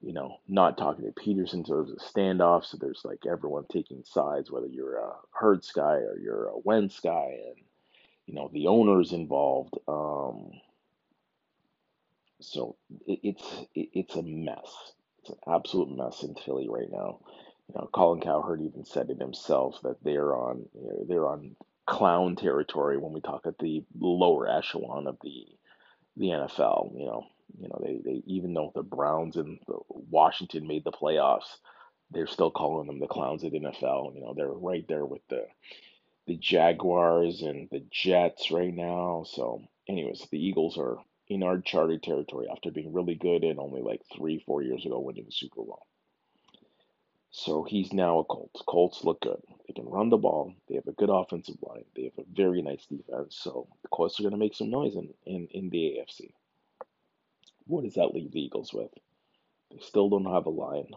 you 0.00 0.12
know, 0.12 0.36
not 0.48 0.78
talking 0.78 1.04
to 1.04 1.12
Pederson, 1.12 1.66
so 1.66 1.74
there 1.74 1.82
was 1.82 1.92
a 1.92 2.18
standoff. 2.18 2.64
So 2.64 2.78
there's 2.80 3.02
like 3.04 3.20
everyone 3.30 3.64
taking 3.70 4.02
sides, 4.04 4.50
whether 4.50 4.66
you're 4.66 4.98
a 4.98 5.12
Hurts 5.32 5.72
guy 5.72 5.96
or 5.96 6.18
you're 6.18 6.46
a 6.46 6.58
Wentz 6.58 7.00
guy, 7.00 7.38
and 7.46 7.56
you 8.26 8.34
know 8.34 8.50
the 8.52 8.66
owners 8.66 9.12
involved. 9.12 9.74
Um, 9.88 10.52
so 12.40 12.76
it, 13.06 13.20
it's 13.22 13.66
it, 13.74 13.88
it's 13.92 14.16
a 14.16 14.22
mess. 14.22 14.92
It's 15.20 15.30
an 15.30 15.38
absolute 15.52 15.96
mess 15.96 16.22
in 16.22 16.34
Philly 16.34 16.68
right 16.68 16.90
now. 16.90 17.20
You 17.68 17.74
know, 17.74 17.88
Colin 17.92 18.20
Cowherd 18.20 18.62
even 18.62 18.84
said 18.84 19.10
it 19.10 19.20
himself 19.20 19.80
that 19.82 20.02
they're 20.02 20.34
on 20.34 20.66
you 20.74 20.88
know, 20.88 21.04
they're 21.08 21.28
on 21.28 21.56
clown 21.86 22.36
territory 22.36 22.98
when 22.98 23.12
we 23.12 23.20
talk 23.20 23.46
at 23.46 23.58
the 23.58 23.84
lower 23.98 24.48
echelon 24.48 25.06
of 25.06 25.18
the 25.22 25.46
the 26.16 26.26
NFL. 26.26 26.98
You 26.98 27.06
know, 27.06 27.26
you 27.60 27.68
know 27.68 27.80
they, 27.84 28.00
they 28.04 28.22
even 28.26 28.54
though 28.54 28.72
the 28.74 28.82
Browns 28.82 29.36
and 29.36 29.58
the 29.66 29.78
Washington 29.88 30.66
made 30.66 30.84
the 30.84 30.92
playoffs, 30.92 31.56
they're 32.10 32.26
still 32.26 32.50
calling 32.50 32.86
them 32.86 33.00
the 33.00 33.06
clowns 33.06 33.44
at 33.44 33.52
NFL. 33.52 34.14
You 34.14 34.22
know, 34.22 34.34
they're 34.36 34.48
right 34.48 34.86
there 34.88 35.06
with 35.06 35.22
the 35.28 35.46
the 36.26 36.36
Jaguars 36.36 37.42
and 37.42 37.68
the 37.70 37.84
Jets 37.90 38.50
right 38.50 38.74
now. 38.74 39.24
So, 39.26 39.62
anyways, 39.88 40.26
the 40.30 40.44
Eagles 40.44 40.76
are 40.76 40.98
in 41.28 41.42
uncharted 41.42 42.02
territory 42.02 42.46
after 42.50 42.70
being 42.70 42.92
really 42.92 43.14
good 43.14 43.44
and 43.44 43.58
only 43.58 43.82
like 43.82 44.02
three, 44.14 44.42
four 44.46 44.62
years 44.62 44.84
ago 44.84 44.98
winning 45.00 45.24
the 45.24 45.32
Super 45.32 45.62
Bowl. 45.62 45.86
So 47.30 47.64
he's 47.64 47.92
now 47.92 48.20
a 48.20 48.24
Colts. 48.24 48.62
Colts 48.66 49.04
look 49.04 49.20
good. 49.20 49.42
They 49.66 49.74
can 49.74 49.86
run 49.86 50.08
the 50.08 50.16
ball. 50.16 50.54
They 50.68 50.76
have 50.76 50.86
a 50.86 50.92
good 50.92 51.10
offensive 51.10 51.56
line. 51.60 51.84
They 51.94 52.04
have 52.04 52.18
a 52.18 52.34
very 52.34 52.62
nice 52.62 52.86
defense. 52.86 53.36
So 53.36 53.68
the 53.82 53.88
Colts 53.88 54.18
are 54.18 54.22
going 54.22 54.32
to 54.32 54.38
make 54.38 54.54
some 54.54 54.70
noise 54.70 54.96
in, 54.96 55.12
in, 55.26 55.46
in 55.50 55.68
the 55.68 55.98
AFC. 55.98 56.32
What 57.66 57.84
does 57.84 57.94
that 57.94 58.14
leave 58.14 58.32
the 58.32 58.40
Eagles 58.40 58.72
with? 58.72 58.90
They 59.70 59.80
still 59.80 60.08
don't 60.08 60.32
have 60.32 60.46
a 60.46 60.50
line. 60.50 60.90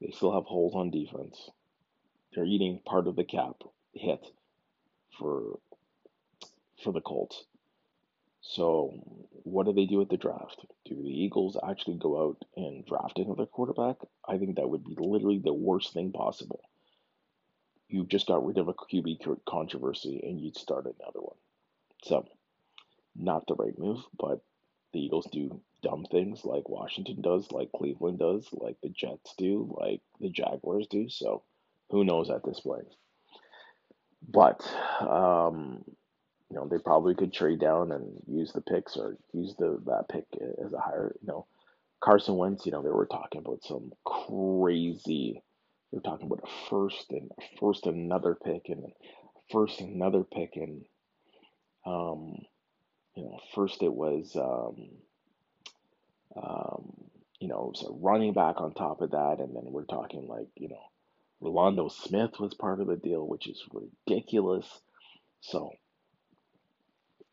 They 0.00 0.10
still 0.10 0.34
have 0.34 0.44
holes 0.44 0.74
on 0.74 0.90
defense. 0.90 1.50
They're 2.34 2.44
eating 2.44 2.80
part 2.84 3.06
of 3.06 3.16
the 3.16 3.24
cap 3.24 3.62
hit 3.94 4.24
for 5.18 5.58
for 6.82 6.92
the 6.92 7.00
Colts. 7.00 7.44
So, 8.40 8.92
what 9.42 9.64
do 9.64 9.72
they 9.72 9.86
do 9.86 10.02
at 10.02 10.10
the 10.10 10.18
draft? 10.18 10.66
Do 10.84 10.94
the 10.96 11.08
Eagles 11.08 11.56
actually 11.66 11.96
go 11.96 12.28
out 12.28 12.44
and 12.56 12.84
draft 12.84 13.18
another 13.18 13.46
quarterback? 13.46 13.96
I 14.28 14.36
think 14.36 14.56
that 14.56 14.68
would 14.68 14.84
be 14.84 14.96
literally 14.98 15.38
the 15.38 15.54
worst 15.54 15.94
thing 15.94 16.12
possible. 16.12 16.60
You 17.88 18.04
just 18.04 18.26
got 18.26 18.44
rid 18.44 18.58
of 18.58 18.68
a 18.68 18.74
QB 18.74 19.38
controversy 19.46 20.20
and 20.22 20.38
you'd 20.38 20.58
start 20.58 20.84
another 20.84 21.20
one. 21.20 21.36
So, 22.02 22.26
not 23.16 23.46
the 23.46 23.54
right 23.54 23.78
move, 23.78 24.04
but 24.18 24.44
the 24.92 25.00
Eagles 25.00 25.28
do 25.32 25.60
dumb 25.82 26.04
things 26.10 26.44
like 26.44 26.68
Washington 26.68 27.22
does, 27.22 27.50
like 27.50 27.72
Cleveland 27.72 28.18
does, 28.18 28.48
like 28.52 28.76
the 28.82 28.90
Jets 28.90 29.34
do, 29.38 29.74
like 29.80 30.02
the 30.20 30.28
Jaguars 30.28 30.86
do. 30.88 31.08
So, 31.08 31.44
who 31.90 32.04
knows 32.04 32.28
at 32.28 32.44
this 32.44 32.60
point? 32.60 32.88
But 34.28 34.62
um, 35.00 35.84
you 36.50 36.56
know, 36.56 36.68
they 36.68 36.78
probably 36.78 37.14
could 37.14 37.32
trade 37.32 37.60
down 37.60 37.92
and 37.92 38.22
use 38.28 38.52
the 38.52 38.60
picks 38.60 38.96
or 38.96 39.16
use 39.32 39.54
the 39.56 39.80
that 39.86 40.08
pick 40.08 40.26
as 40.64 40.72
a 40.72 40.80
higher, 40.80 41.14
you 41.20 41.26
know, 41.28 41.46
Carson 42.00 42.36
Wentz, 42.36 42.66
you 42.66 42.72
know, 42.72 42.82
they 42.82 42.90
were 42.90 43.06
talking 43.06 43.40
about 43.44 43.64
some 43.64 43.92
crazy 44.04 45.42
they 45.90 45.96
were 45.96 46.02
talking 46.02 46.26
about 46.26 46.44
a 46.44 46.68
first 46.70 47.06
and 47.10 47.30
a 47.38 47.58
first 47.60 47.86
another 47.86 48.36
pick 48.44 48.68
and 48.68 48.92
first 49.52 49.80
another 49.80 50.24
pick 50.24 50.56
and 50.56 50.84
um 51.86 52.36
you 53.14 53.24
know, 53.24 53.38
first 53.54 53.82
it 53.82 53.92
was 53.92 54.36
um 54.36 54.88
um 56.42 56.92
you 57.40 57.48
know, 57.48 57.66
it 57.74 57.78
was 57.80 57.86
a 57.88 57.92
running 57.92 58.32
back 58.32 58.60
on 58.60 58.72
top 58.72 59.02
of 59.02 59.10
that, 59.10 59.38
and 59.40 59.54
then 59.54 59.64
we're 59.66 59.84
talking 59.84 60.26
like, 60.28 60.48
you 60.56 60.68
know, 60.68 60.82
Rolando 61.44 61.88
Smith 61.88 62.40
was 62.40 62.54
part 62.54 62.80
of 62.80 62.86
the 62.88 62.96
deal, 62.96 63.26
which 63.26 63.46
is 63.46 63.62
ridiculous. 63.72 64.66
So 65.40 65.72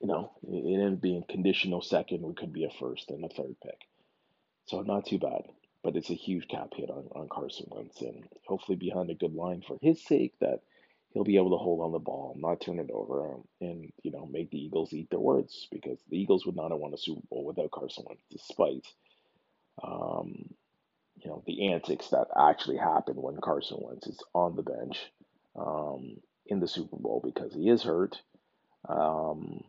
you 0.01 0.08
know, 0.08 0.32
it 0.44 0.82
ended 0.82 1.01
being 1.01 1.24
conditional 1.30 1.82
second, 1.82 2.25
it 2.25 2.38
could 2.38 2.51
be 2.51 2.65
a 2.65 2.70
first 2.80 3.12
and 3.12 3.24
a 3.24 3.30
third 3.30 3.56
pick. 3.63 3.80
So 4.66 4.81
not 4.81 5.05
too 5.05 5.20
bad, 5.20 5.44
but 5.83 5.96
it's 5.96 6.09
a 6.09 6.16
huge 6.16 6.48
cap 6.48 6.70
hit 6.75 6.90
on, 6.90 7.07
on 7.16 7.29
Carson 7.29 7.68
Wentz, 7.70 8.01
and 8.01 8.24
hopefully 8.48 8.77
behind 8.77 9.12
a 9.12 9.16
good 9.16 9.35
line 9.35 9.62
for 9.66 9.77
his 9.81 10.03
sake 10.03 10.33
that 10.42 10.62
he'll 11.14 11.24
be 11.24 11.38
able 11.38 11.51
to 11.51 11.64
hold 11.64 11.81
on 11.81 11.92
the 11.92 12.00
ball, 12.00 12.35
not 12.38 12.62
turn 12.62 12.79
it 12.79 12.90
over, 12.92 13.35
and 13.59 13.92
you 14.01 14.12
know 14.12 14.25
make 14.25 14.50
the 14.50 14.57
Eagles 14.57 14.94
eat 14.94 15.09
their 15.12 15.20
words 15.20 15.68
because 15.72 16.00
the 16.09 16.18
Eagles 16.18 16.46
would 16.46 16.55
not 16.55 16.72
have 16.72 16.79
won 16.79 16.94
a 16.94 16.98
Super 16.98 17.22
Bowl 17.29 17.46
without 17.46 17.72
Carson 17.72 18.05
Wentz, 18.07 18.24
despite 18.31 18.88
um, 19.83 20.50
you 21.24 21.29
know 21.29 21.44
the 21.46 21.72
antics 21.72 22.10
that 22.10 22.27
actually 22.38 22.77
happen 22.77 23.16
when 23.16 23.38
Carson 23.42 23.77
Wentz 23.79 24.07
is 24.07 24.20
on 24.34 24.55
the 24.55 24.64
bench 24.64 25.00
um, 25.55 26.18
in 26.46 26.60
the 26.60 26.68
Super 26.68 26.98
Bowl 26.98 27.22
because 27.24 27.53
he 27.53 27.70
is 27.70 27.84
hurt. 27.84 28.22
Um, 28.88 29.64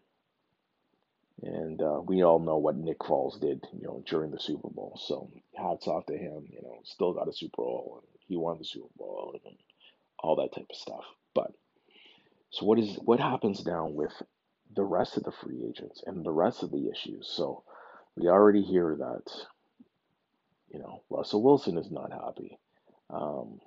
and 1.42 1.82
uh, 1.82 2.00
we 2.06 2.22
all 2.22 2.38
know 2.38 2.58
what 2.58 2.76
Nick 2.76 3.00
Foles 3.00 3.40
did, 3.40 3.64
you 3.72 3.86
know, 3.86 4.02
during 4.06 4.30
the 4.30 4.38
Super 4.38 4.68
Bowl. 4.68 4.98
So 5.04 5.30
hats 5.56 5.88
off 5.88 6.06
to 6.06 6.16
him. 6.16 6.46
You 6.48 6.62
know, 6.62 6.78
still 6.84 7.12
got 7.12 7.28
a 7.28 7.32
Super 7.32 7.56
Bowl, 7.62 8.00
and 8.00 8.18
he 8.28 8.36
won 8.36 8.58
the 8.58 8.64
Super 8.64 8.88
Bowl, 8.96 9.38
and 9.44 9.56
all 10.20 10.36
that 10.36 10.54
type 10.54 10.68
of 10.70 10.76
stuff. 10.76 11.04
But 11.34 11.52
so 12.50 12.64
what 12.64 12.78
is 12.78 12.96
what 13.04 13.18
happens 13.18 13.64
now 13.66 13.88
with 13.88 14.12
the 14.74 14.84
rest 14.84 15.16
of 15.16 15.24
the 15.24 15.32
free 15.32 15.66
agents 15.68 16.02
and 16.06 16.24
the 16.24 16.30
rest 16.30 16.62
of 16.62 16.70
the 16.70 16.88
issues? 16.90 17.28
So 17.28 17.64
we 18.16 18.28
already 18.28 18.62
hear 18.62 18.96
that, 18.96 19.32
you 20.72 20.78
know, 20.78 21.02
Russell 21.10 21.42
Wilson 21.42 21.76
is 21.76 21.90
not 21.90 22.12
happy. 22.12 22.58
Um, 23.10 23.60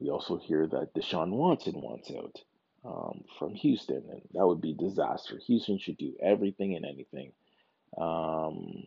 we 0.00 0.10
also 0.10 0.36
hear 0.36 0.66
that 0.66 0.94
Deshaun 0.94 1.30
Watson 1.30 1.74
wants 1.74 2.10
out 2.10 2.40
um, 2.84 3.22
from 3.38 3.54
Houston, 3.54 4.02
and 4.10 4.22
that 4.32 4.46
would 4.46 4.60
be 4.60 4.74
disaster. 4.74 5.38
Houston 5.46 5.78
should 5.78 5.96
do 5.96 6.14
everything 6.20 6.74
and 6.74 6.84
anything 6.84 7.32
um, 7.96 8.84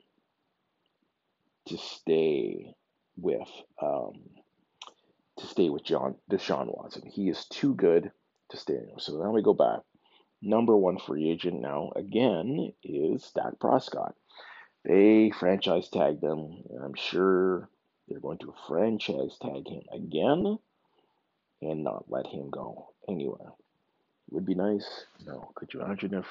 to 1.68 1.78
stay 1.78 2.76
with 3.16 3.48
um, 3.82 4.20
to 5.38 5.48
stay 5.48 5.70
with 5.70 5.86
John 5.86 6.16
Deshaun 6.30 6.68
Watson. 6.68 7.04
He 7.06 7.30
is 7.30 7.46
too 7.46 7.74
good 7.74 8.12
to 8.50 8.58
stay. 8.58 8.82
So 8.98 9.14
now 9.14 9.32
we 9.32 9.42
go 9.42 9.54
back. 9.54 9.80
Number 10.42 10.76
one 10.76 11.00
free 11.00 11.30
agent 11.32 11.62
now 11.62 11.94
again 11.96 12.74
is 12.84 13.32
Dak 13.34 13.58
Prescott. 13.60 14.16
They 14.86 15.32
franchise 15.32 15.90
tagged 15.90 16.24
him, 16.24 16.64
I'm 16.82 16.94
sure 16.94 17.70
they're 18.08 18.20
going 18.20 18.38
to 18.40 18.54
franchise 18.68 19.38
tag 19.42 19.68
him 19.68 19.82
again 19.92 20.60
and 21.62 21.84
not 21.84 22.06
let 22.10 22.28
him 22.28 22.50
go 22.50 22.94
anywhere 23.10 23.54
would 24.30 24.46
be 24.46 24.56
nice. 24.56 25.06
You 25.20 25.28
know, 25.28 25.52
could 25.56 25.74
you 25.74 25.82
imagine 25.82 26.14
if 26.14 26.26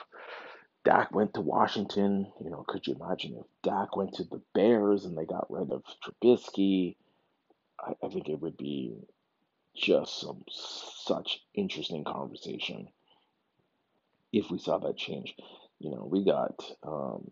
Dak 0.85 1.13
went 1.13 1.35
to 1.35 1.41
Washington? 1.41 2.33
You 2.43 2.51
know, 2.51 2.65
could 2.67 2.87
you 2.87 2.95
imagine 2.95 3.37
if 3.39 3.47
Dak 3.63 3.97
went 3.97 4.15
to 4.15 4.25
the 4.25 4.43
Bears 4.55 5.05
and 5.05 5.17
they 5.17 5.25
got 5.25 5.51
rid 5.51 5.71
of 5.71 5.83
Trubisky? 6.03 6.97
I, 7.81 7.95
I 8.03 8.09
think 8.09 8.29
it 8.29 8.41
would 8.41 8.57
be 8.57 8.95
just 9.75 10.21
some 10.21 10.45
such 10.49 11.43
interesting 11.55 12.05
conversation 12.05 12.89
if 14.33 14.51
we 14.51 14.59
saw 14.59 14.79
that 14.79 14.97
change. 14.97 15.35
You 15.79 15.91
know, 15.91 16.09
we 16.11 16.25
got 16.25 16.61
um, 16.83 17.31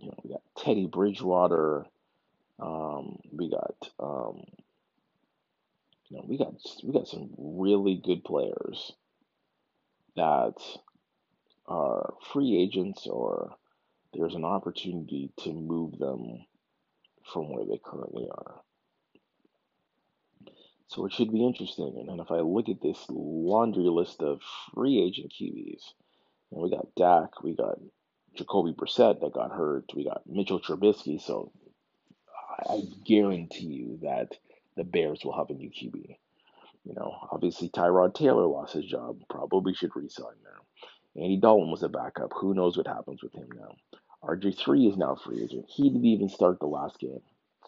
you 0.00 0.08
know 0.08 0.16
we 0.22 0.30
got 0.30 0.42
Teddy 0.56 0.86
Bridgewater. 0.86 1.84
Um, 2.58 3.18
we 3.32 3.50
got 3.50 3.76
um, 3.98 4.42
you 6.08 6.16
know 6.16 6.24
we 6.26 6.38
got 6.38 6.54
we 6.82 6.92
got 6.92 7.08
some 7.08 7.30
really 7.38 8.00
good 8.02 8.24
players 8.24 8.92
that 10.16 10.54
are 11.66 12.14
free 12.32 12.60
agents 12.60 13.06
or 13.06 13.54
there's 14.12 14.34
an 14.34 14.44
opportunity 14.44 15.30
to 15.38 15.52
move 15.52 15.98
them 15.98 16.44
from 17.32 17.52
where 17.52 17.64
they 17.64 17.80
currently 17.84 18.26
are. 18.28 18.60
So 20.88 21.06
it 21.06 21.12
should 21.12 21.32
be 21.32 21.46
interesting. 21.46 22.06
And 22.08 22.20
if 22.20 22.32
I 22.32 22.40
look 22.40 22.68
at 22.68 22.82
this 22.82 23.06
laundry 23.08 23.84
list 23.84 24.20
of 24.22 24.40
free 24.74 25.00
agent 25.00 25.32
QBs, 25.40 25.92
and 26.50 26.60
we 26.60 26.70
got 26.70 26.92
Dak, 26.96 27.44
we 27.44 27.54
got 27.54 27.78
Jacoby 28.40 28.72
Brissett 28.72 29.20
that 29.20 29.34
got 29.34 29.52
hurt, 29.52 29.84
we 29.94 30.04
got 30.04 30.22
Mitchell 30.26 30.60
Trubisky. 30.60 31.20
So 31.20 31.52
I 32.68 32.82
guarantee 33.06 33.66
you 33.66 33.98
that 34.02 34.36
the 34.76 34.84
Bears 34.84 35.20
will 35.24 35.36
have 35.36 35.50
a 35.50 35.54
new 35.54 35.70
QB. 35.70 36.16
You 36.84 36.94
know, 36.94 37.14
obviously 37.30 37.68
Tyrod 37.68 38.14
Taylor 38.14 38.46
lost 38.46 38.72
his 38.72 38.86
job. 38.86 39.18
Probably 39.28 39.74
should 39.74 39.94
resign 39.94 40.34
now. 40.42 41.22
Andy 41.22 41.36
Dalton 41.36 41.70
was 41.70 41.82
a 41.82 41.88
backup. 41.88 42.32
Who 42.34 42.54
knows 42.54 42.76
what 42.76 42.86
happens 42.86 43.22
with 43.22 43.34
him 43.34 43.48
now? 43.54 43.74
RG3 44.24 44.90
is 44.90 44.96
now 44.96 45.16
free 45.16 45.42
agent. 45.42 45.66
He 45.68 45.84
didn't 45.90 46.06
even 46.06 46.28
start 46.28 46.60
the 46.60 46.66
last 46.66 46.98
game. 46.98 47.20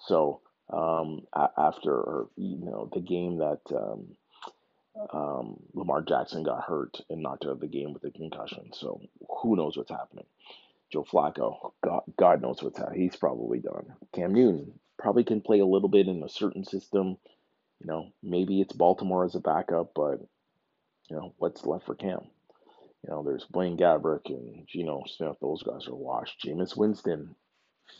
So 0.06 0.40
um, 0.72 1.20
after, 1.34 2.26
you 2.36 2.58
know, 2.64 2.88
the 2.92 3.00
game 3.00 3.38
that 3.38 3.60
um, 3.74 4.16
um, 5.12 5.56
Lamar 5.74 6.02
Jackson 6.02 6.42
got 6.42 6.64
hurt 6.64 7.00
and 7.08 7.22
knocked 7.22 7.44
out 7.44 7.52
of 7.52 7.60
the 7.60 7.66
game 7.66 7.92
with 7.92 8.04
a 8.04 8.10
concussion. 8.10 8.70
So 8.72 9.00
who 9.42 9.56
knows 9.56 9.76
what's 9.76 9.90
happening? 9.90 10.26
Joe 10.92 11.04
Flacco, 11.04 11.72
God, 11.82 12.02
God 12.18 12.42
knows 12.42 12.62
what's 12.62 12.78
happening. 12.78 13.00
He's 13.00 13.16
probably 13.16 13.58
done. 13.60 13.94
Cam 14.14 14.34
Newton 14.34 14.78
probably 14.98 15.24
can 15.24 15.40
play 15.40 15.60
a 15.60 15.66
little 15.66 15.88
bit 15.88 16.06
in 16.08 16.22
a 16.22 16.28
certain 16.28 16.64
system. 16.64 17.16
You 17.80 17.86
know, 17.86 18.12
maybe 18.22 18.60
it's 18.60 18.74
Baltimore 18.74 19.24
as 19.24 19.34
a 19.34 19.40
backup, 19.40 19.92
but 19.94 20.20
you 21.08 21.16
know, 21.16 21.34
what's 21.38 21.66
left 21.66 21.86
for 21.86 21.94
Cam? 21.94 22.20
You 23.04 23.10
know, 23.10 23.22
there's 23.22 23.44
Blaine 23.46 23.76
Gabbert 23.76 24.26
and 24.26 24.66
Geno 24.68 25.02
Smith. 25.06 25.36
Those 25.40 25.62
guys 25.62 25.88
are 25.88 25.94
washed. 25.94 26.44
Jameis 26.44 26.76
Winston, 26.76 27.34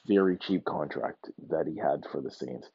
very 0.07 0.37
cheap 0.37 0.65
contract 0.65 1.31
that 1.49 1.67
he 1.67 1.77
had 1.77 2.05
for 2.11 2.21
the 2.21 2.31
Saints. 2.31 2.69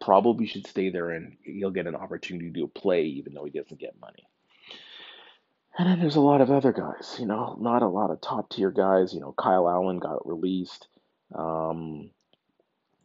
Probably 0.00 0.46
should 0.46 0.66
stay 0.66 0.90
there 0.90 1.10
and 1.10 1.36
he'll 1.42 1.70
get 1.70 1.86
an 1.86 1.96
opportunity 1.96 2.60
to 2.60 2.68
play 2.68 3.04
even 3.04 3.34
though 3.34 3.44
he 3.44 3.50
doesn't 3.50 3.80
get 3.80 4.00
money. 4.00 4.26
And 5.78 5.88
then 5.88 6.00
there's 6.00 6.16
a 6.16 6.20
lot 6.20 6.40
of 6.40 6.50
other 6.50 6.72
guys, 6.72 7.16
you 7.20 7.26
know, 7.26 7.56
not 7.60 7.82
a 7.82 7.88
lot 7.88 8.10
of 8.10 8.20
top 8.20 8.50
tier 8.50 8.70
guys. 8.70 9.14
You 9.14 9.20
know, 9.20 9.34
Kyle 9.36 9.68
Allen 9.68 9.98
got 9.98 10.26
released. 10.26 10.88
Um, 11.34 12.10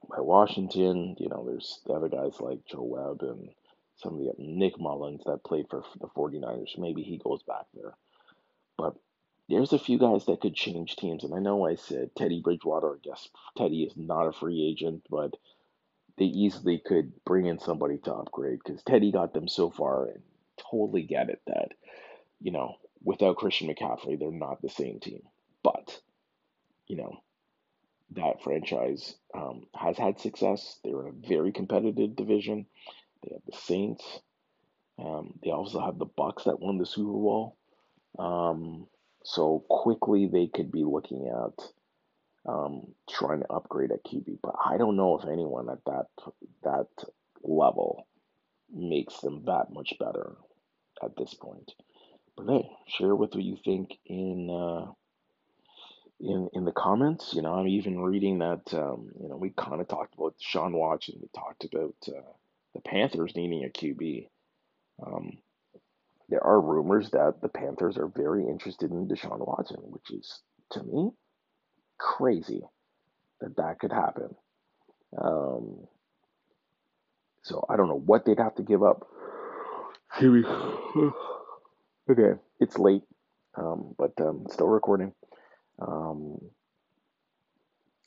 by 0.09 0.21
Washington. 0.21 1.15
You 1.19 1.29
know, 1.29 1.43
there's 1.45 1.79
the 1.85 1.93
other 1.93 2.09
guys 2.09 2.39
like 2.39 2.65
Joe 2.65 2.83
Webb 2.83 3.21
and 3.21 3.49
some 3.95 4.13
of 4.13 4.19
the 4.19 4.33
Nick 4.37 4.79
Mullens 4.79 5.23
that 5.25 5.43
played 5.43 5.65
for 5.69 5.83
the 5.99 6.07
49ers. 6.07 6.77
Maybe 6.77 7.03
he 7.03 7.17
goes 7.17 7.43
back 7.43 7.65
there. 7.73 7.93
But 8.77 8.95
there's 9.49 9.73
a 9.73 9.79
few 9.79 9.97
guys 9.97 10.25
that 10.25 10.41
could 10.41 10.55
change 10.55 10.95
teams. 10.95 11.23
And 11.23 11.33
I 11.33 11.39
know 11.39 11.65
I 11.65 11.75
said 11.75 12.15
Teddy 12.15 12.41
Bridgewater. 12.41 12.95
I 12.95 12.97
guess 13.03 13.27
Teddy 13.57 13.83
is 13.83 13.93
not 13.95 14.27
a 14.27 14.33
free 14.33 14.67
agent, 14.67 15.05
but 15.09 15.35
they 16.17 16.25
easily 16.25 16.81
could 16.85 17.11
bring 17.25 17.45
in 17.45 17.59
somebody 17.59 17.97
to 17.99 18.13
upgrade 18.13 18.59
because 18.63 18.83
Teddy 18.83 19.11
got 19.11 19.33
them 19.33 19.47
so 19.47 19.69
far 19.69 20.05
and 20.05 20.21
totally 20.71 21.03
get 21.03 21.29
it 21.29 21.41
that, 21.47 21.69
you 22.41 22.51
know, 22.51 22.75
without 23.03 23.37
Christian 23.37 23.67
McCaffrey, 23.67 24.19
they're 24.19 24.31
not 24.31 24.61
the 24.61 24.69
same 24.69 24.99
team. 24.99 25.21
But, 25.63 25.99
you 26.87 26.97
know, 26.97 27.17
that 28.11 28.43
franchise 28.43 29.15
um, 29.33 29.65
has 29.75 29.97
had 29.97 30.19
success. 30.19 30.79
They're 30.83 31.07
in 31.07 31.07
a 31.07 31.27
very 31.27 31.51
competitive 31.51 32.15
division. 32.15 32.65
They 33.23 33.33
have 33.33 33.41
the 33.45 33.57
Saints. 33.57 34.03
Um, 34.99 35.39
they 35.43 35.51
also 35.51 35.79
have 35.79 35.97
the 35.97 36.05
Bucs 36.05 36.43
that 36.43 36.59
won 36.59 36.77
the 36.77 36.85
Super 36.85 37.11
Bowl. 37.11 37.57
Um, 38.19 38.87
so 39.23 39.65
quickly 39.69 40.27
they 40.27 40.47
could 40.47 40.71
be 40.71 40.83
looking 40.83 41.27
at 41.27 41.65
um, 42.47 42.87
trying 43.09 43.41
to 43.41 43.51
upgrade 43.51 43.91
at 43.91 44.03
QB. 44.03 44.39
But 44.41 44.55
I 44.63 44.77
don't 44.77 44.97
know 44.97 45.17
if 45.17 45.27
anyone 45.27 45.69
at 45.69 45.83
that 45.85 46.07
that 46.63 46.87
level 47.43 48.07
makes 48.71 49.19
them 49.19 49.43
that 49.45 49.71
much 49.71 49.93
better 49.99 50.35
at 51.03 51.15
this 51.17 51.33
point. 51.33 51.71
But 52.35 52.47
hey, 52.47 52.69
share 52.87 53.15
with 53.15 53.35
what 53.35 53.43
you 53.43 53.57
think 53.63 53.97
in 54.05 54.49
uh, 54.49 54.91
in 56.19 56.49
in 56.53 56.65
the 56.65 56.71
comments. 56.71 57.33
You 57.33 57.41
know, 57.41 57.53
I'm 57.53 57.67
even 57.67 57.99
reading 57.99 58.39
that. 58.39 58.73
Um, 58.73 59.11
you 59.21 59.29
know, 59.29 59.37
we 59.37 59.51
kind 59.51 59.81
of 59.81 59.87
talked 59.87 60.15
about 60.15 60.35
Sean 60.39 60.73
Watson. 60.73 61.15
We 61.21 61.29
talked 61.35 61.65
about 61.65 61.95
uh, 62.07 62.31
the 62.73 62.81
Panthers 62.81 63.35
needing 63.35 63.63
a 63.63 63.69
QB. 63.69 64.27
Um, 65.05 65.37
there 66.29 66.43
are 66.43 66.59
rumors 66.59 67.11
that 67.11 67.41
the 67.41 67.49
Panthers 67.49 67.97
are 67.97 68.07
very 68.07 68.47
interested 68.47 68.91
in 68.91 69.07
Deshaun 69.07 69.45
Watson, 69.45 69.77
which 69.83 70.09
is 70.11 70.41
to 70.71 70.81
me 70.83 71.11
crazy 72.03 72.61
that 73.39 73.55
that 73.55 73.79
could 73.79 73.91
happen. 73.93 74.35
Um, 75.17 75.87
so 77.43 77.65
I 77.69 77.77
don't 77.77 77.87
know 77.87 77.99
what 78.05 78.25
they'd 78.25 78.39
have 78.39 78.55
to 78.55 78.63
give 78.63 78.83
up. 78.83 79.07
okay, 82.09 82.39
it's 82.59 82.77
late, 82.77 83.03
um, 83.55 83.95
but 83.97 84.11
um, 84.19 84.45
still 84.51 84.67
recording. 84.67 85.13
Um, 85.79 86.39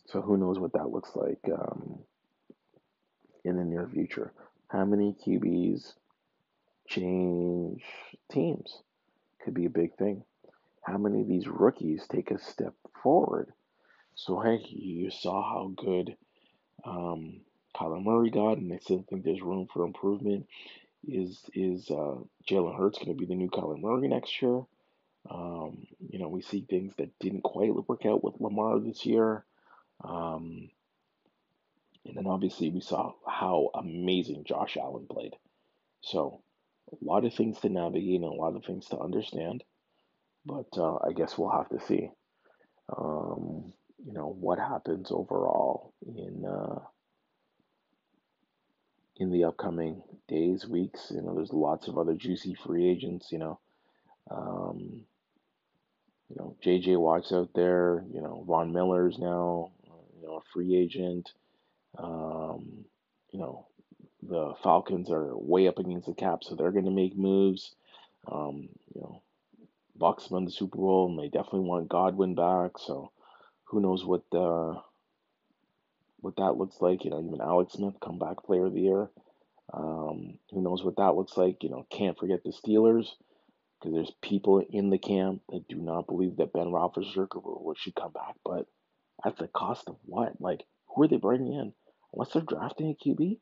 so 0.06 0.20
who 0.20 0.36
knows 0.36 0.58
what 0.58 0.74
that 0.74 0.90
looks 0.90 1.10
like 1.16 1.40
um, 1.52 1.98
in 3.44 3.56
the 3.56 3.64
near 3.64 3.88
future? 3.92 4.32
How 4.68 4.84
many 4.84 5.16
QBs 5.26 5.94
change 6.86 7.82
teams? 8.30 8.82
Could 9.42 9.54
be 9.54 9.64
a 9.64 9.70
big 9.70 9.96
thing. 9.96 10.22
How 10.82 10.98
many 10.98 11.22
of 11.22 11.28
these 11.28 11.48
rookies 11.48 12.06
take 12.10 12.30
a 12.30 12.38
step 12.38 12.74
forward? 13.02 13.52
So 14.16 14.40
hey, 14.40 14.64
you 14.68 15.10
saw 15.10 15.42
how 15.42 15.72
good 15.76 16.16
um, 16.84 17.42
Kyler 17.76 18.02
Murray 18.02 18.30
got, 18.30 18.58
and 18.58 18.72
I 18.72 18.78
still 18.78 19.04
think 19.08 19.24
there's 19.24 19.42
room 19.42 19.68
for 19.72 19.84
improvement. 19.84 20.46
Is 21.06 21.40
is 21.54 21.90
uh, 21.90 22.16
Jalen 22.48 22.76
Hurts 22.76 22.98
going 22.98 23.10
to 23.10 23.14
be 23.14 23.26
the 23.26 23.34
new 23.34 23.50
Kyler 23.50 23.80
Murray 23.80 24.08
next 24.08 24.40
year? 24.42 24.62
Um, 25.30 25.86
you 26.08 26.18
know, 26.18 26.28
we 26.28 26.42
see 26.42 26.62
things 26.68 26.94
that 26.98 27.18
didn't 27.20 27.42
quite 27.42 27.74
work 27.88 28.06
out 28.06 28.24
with 28.24 28.40
Lamar 28.40 28.80
this 28.80 29.04
year. 29.04 29.44
Um, 30.02 30.70
and 32.04 32.16
then 32.16 32.26
obviously 32.26 32.70
we 32.70 32.80
saw 32.80 33.12
how 33.26 33.70
amazing 33.74 34.44
Josh 34.44 34.76
Allen 34.76 35.06
played. 35.10 35.34
So 36.00 36.42
a 36.92 37.04
lot 37.04 37.24
of 37.24 37.34
things 37.34 37.60
to 37.60 37.68
navigate 37.68 38.22
and 38.22 38.24
a 38.24 38.28
lot 38.28 38.54
of 38.56 38.64
things 38.64 38.86
to 38.86 38.98
understand. 38.98 39.64
But 40.44 40.68
uh, 40.76 40.96
I 40.96 41.12
guess 41.12 41.36
we'll 41.36 41.50
have 41.50 41.68
to 41.70 41.80
see, 41.80 42.10
um, 42.96 43.72
you 44.06 44.12
know, 44.12 44.36
what 44.38 44.58
happens 44.58 45.10
overall 45.10 45.92
in 46.06 46.44
uh, 46.44 46.78
in 49.16 49.32
the 49.32 49.44
upcoming 49.44 50.02
days, 50.28 50.66
weeks. 50.66 51.10
You 51.14 51.22
know, 51.22 51.34
there's 51.34 51.52
lots 51.52 51.88
of 51.88 51.98
other 51.98 52.14
juicy 52.14 52.54
free 52.54 52.88
agents. 52.88 53.32
You 53.32 53.38
know, 53.38 53.58
um, 54.30 55.04
you 56.28 56.36
know, 56.36 56.56
J.J. 56.62 56.96
Watt's 56.96 57.32
out 57.32 57.50
there. 57.54 58.04
You 58.12 58.22
know, 58.22 58.44
Von 58.46 58.72
Miller's 58.72 59.18
now, 59.18 59.72
you 59.84 60.26
know, 60.26 60.36
a 60.36 60.50
free 60.52 60.76
agent. 60.76 61.32
Um, 61.98 62.84
you 63.32 63.40
know, 63.40 63.66
the 64.22 64.54
Falcons 64.62 65.10
are 65.10 65.36
way 65.36 65.66
up 65.66 65.78
against 65.78 66.06
the 66.06 66.14
cap, 66.14 66.44
so 66.44 66.54
they're 66.54 66.72
going 66.72 66.84
to 66.84 66.90
make 66.90 67.16
moves. 67.16 67.74
Um, 68.30 68.68
you 68.94 69.00
know, 69.00 69.22
Bucs 69.98 70.30
won 70.30 70.44
the 70.44 70.50
Super 70.50 70.78
Bowl, 70.78 71.08
and 71.08 71.18
they 71.18 71.28
definitely 71.28 71.68
want 71.68 71.88
Godwin 71.88 72.34
back. 72.34 72.78
So, 72.78 73.10
who 73.66 73.80
knows 73.80 74.04
what 74.04 74.22
the 74.30 74.80
what 76.20 76.36
that 76.36 76.56
looks 76.56 76.80
like? 76.80 77.04
You 77.04 77.10
know, 77.10 77.20
even 77.20 77.40
Alex 77.40 77.74
Smith, 77.74 77.94
comeback 78.00 78.44
player 78.44 78.66
of 78.66 78.74
the 78.74 78.80
year. 78.80 79.08
Um, 79.72 80.38
who 80.50 80.62
knows 80.62 80.84
what 80.84 80.96
that 80.96 81.14
looks 81.14 81.36
like? 81.36 81.62
You 81.62 81.70
know, 81.70 81.86
can't 81.90 82.18
forget 82.18 82.40
the 82.44 82.52
Steelers 82.52 83.08
because 83.78 83.94
there's 83.94 84.12
people 84.22 84.64
in 84.70 84.90
the 84.90 84.98
camp 84.98 85.42
that 85.50 85.68
do 85.68 85.76
not 85.76 86.06
believe 86.06 86.36
that 86.36 86.52
Ben 86.52 86.66
Roethlisberger 86.66 87.76
should 87.76 87.94
come 87.94 88.12
back. 88.12 88.36
But 88.44 88.66
at 89.24 89.36
the 89.36 89.48
cost 89.48 89.88
of 89.88 89.96
what? 90.04 90.40
Like, 90.40 90.62
who 90.88 91.02
are 91.02 91.08
they 91.08 91.16
bringing 91.16 91.52
in? 91.52 91.72
Unless 92.12 92.32
they're 92.32 92.42
drafting 92.42 92.90
a 92.90 93.08
QB, 93.08 93.38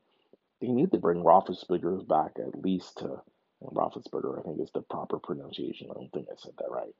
they 0.61 0.69
need 0.69 0.91
to 0.93 0.99
bring 0.99 1.23
Roethlisberger 1.23 2.07
back 2.09 2.33
at 2.39 2.61
least 2.63 2.99
to 2.99 3.21
Roethlisberger. 3.63 4.39
I 4.39 4.43
think 4.43 4.61
is 4.61 4.71
the 4.75 4.83
proper 4.83 5.19
pronunciation. 5.19 5.89
I 5.91 5.95
don't 5.95 6.13
think 6.13 6.27
I 6.31 6.37
said 6.39 6.55
that 6.59 6.71
right, 6.71 6.95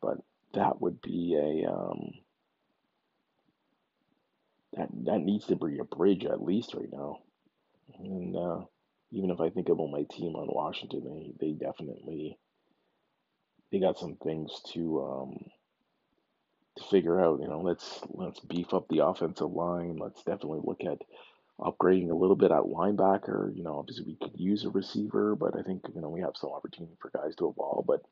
but 0.00 0.18
that 0.54 0.80
would 0.80 1.00
be 1.02 1.36
a 1.36 1.70
um, 1.70 2.12
that 4.76 4.88
that 5.04 5.20
needs 5.20 5.46
to 5.46 5.56
be 5.56 5.78
a 5.78 5.84
bridge 5.84 6.24
at 6.24 6.42
least 6.42 6.74
right 6.74 6.92
now. 6.92 7.18
And 7.98 8.36
uh, 8.36 8.64
even 9.12 9.30
if 9.30 9.40
I 9.40 9.50
think 9.50 9.68
about 9.68 9.90
my 9.90 10.04
team 10.10 10.36
on 10.36 10.48
Washington, 10.48 11.34
they 11.40 11.46
they 11.46 11.52
definitely 11.52 12.38
they 13.72 13.80
got 13.80 13.98
some 13.98 14.16
things 14.16 14.60
to 14.72 15.02
um, 15.02 15.44
to 16.76 16.84
figure 16.84 17.20
out. 17.20 17.40
You 17.40 17.48
know, 17.48 17.60
let's 17.60 18.00
let's 18.08 18.40
beef 18.40 18.72
up 18.72 18.88
the 18.88 19.04
offensive 19.04 19.50
line. 19.52 19.96
Let's 19.96 20.22
definitely 20.22 20.60
look 20.62 20.82
at 20.84 20.98
upgrading 21.60 22.10
a 22.10 22.16
little 22.16 22.36
bit 22.36 22.52
at 22.52 22.62
linebacker. 22.62 23.54
You 23.54 23.64
know, 23.64 23.78
obviously 23.78 24.04
we 24.06 24.16
could 24.16 24.38
use 24.38 24.64
a 24.64 24.70
receiver, 24.70 25.34
but 25.36 25.58
I 25.58 25.62
think 25.62 25.82
you 25.94 26.00
know 26.00 26.08
we 26.08 26.20
have 26.20 26.36
some 26.36 26.50
opportunity 26.50 26.96
for 27.00 27.10
guys 27.10 27.34
to 27.36 27.48
evolve. 27.48 27.86
But 27.86 28.02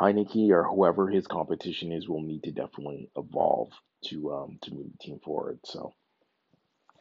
Heinicke 0.00 0.50
or 0.50 0.64
whoever 0.64 1.08
his 1.08 1.26
competition 1.26 1.92
is 1.92 2.08
will 2.08 2.22
need 2.22 2.42
to 2.44 2.52
definitely 2.52 3.10
evolve 3.16 3.70
to 4.04 4.32
um, 4.32 4.58
to 4.62 4.74
move 4.74 4.86
the 4.92 4.98
team 4.98 5.20
forward. 5.24 5.58
So, 5.64 5.94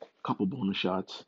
a 0.01 0.27
couple 0.27 0.45
bonus 0.45 0.77
shots. 0.77 1.25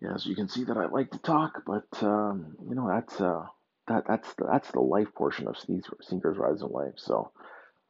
Yeah, 0.00 0.16
so 0.16 0.28
you 0.28 0.34
can 0.36 0.48
see 0.48 0.64
that 0.64 0.76
I 0.76 0.86
like 0.86 1.10
to 1.12 1.18
talk, 1.18 1.62
but 1.66 1.86
um, 2.02 2.56
you 2.68 2.74
know 2.74 2.88
that's 2.88 3.20
uh, 3.20 3.46
that 3.88 4.04
that's 4.06 4.34
the, 4.34 4.46
that's 4.46 4.70
the 4.72 4.80
life 4.80 5.14
portion 5.14 5.46
of 5.48 5.56
Sneakers 5.56 6.36
Rise 6.36 6.62
in 6.62 6.68
Life. 6.68 6.94
So, 6.96 7.30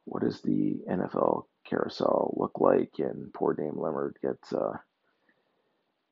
what 0.05 0.23
does 0.23 0.41
the 0.41 0.79
NFL 0.89 1.45
carousel 1.65 2.33
look 2.37 2.59
like? 2.59 2.91
And 2.99 3.33
poor 3.33 3.53
Dame 3.53 3.75
Lillard 3.75 4.13
gets 4.21 4.53
uh, 4.53 4.77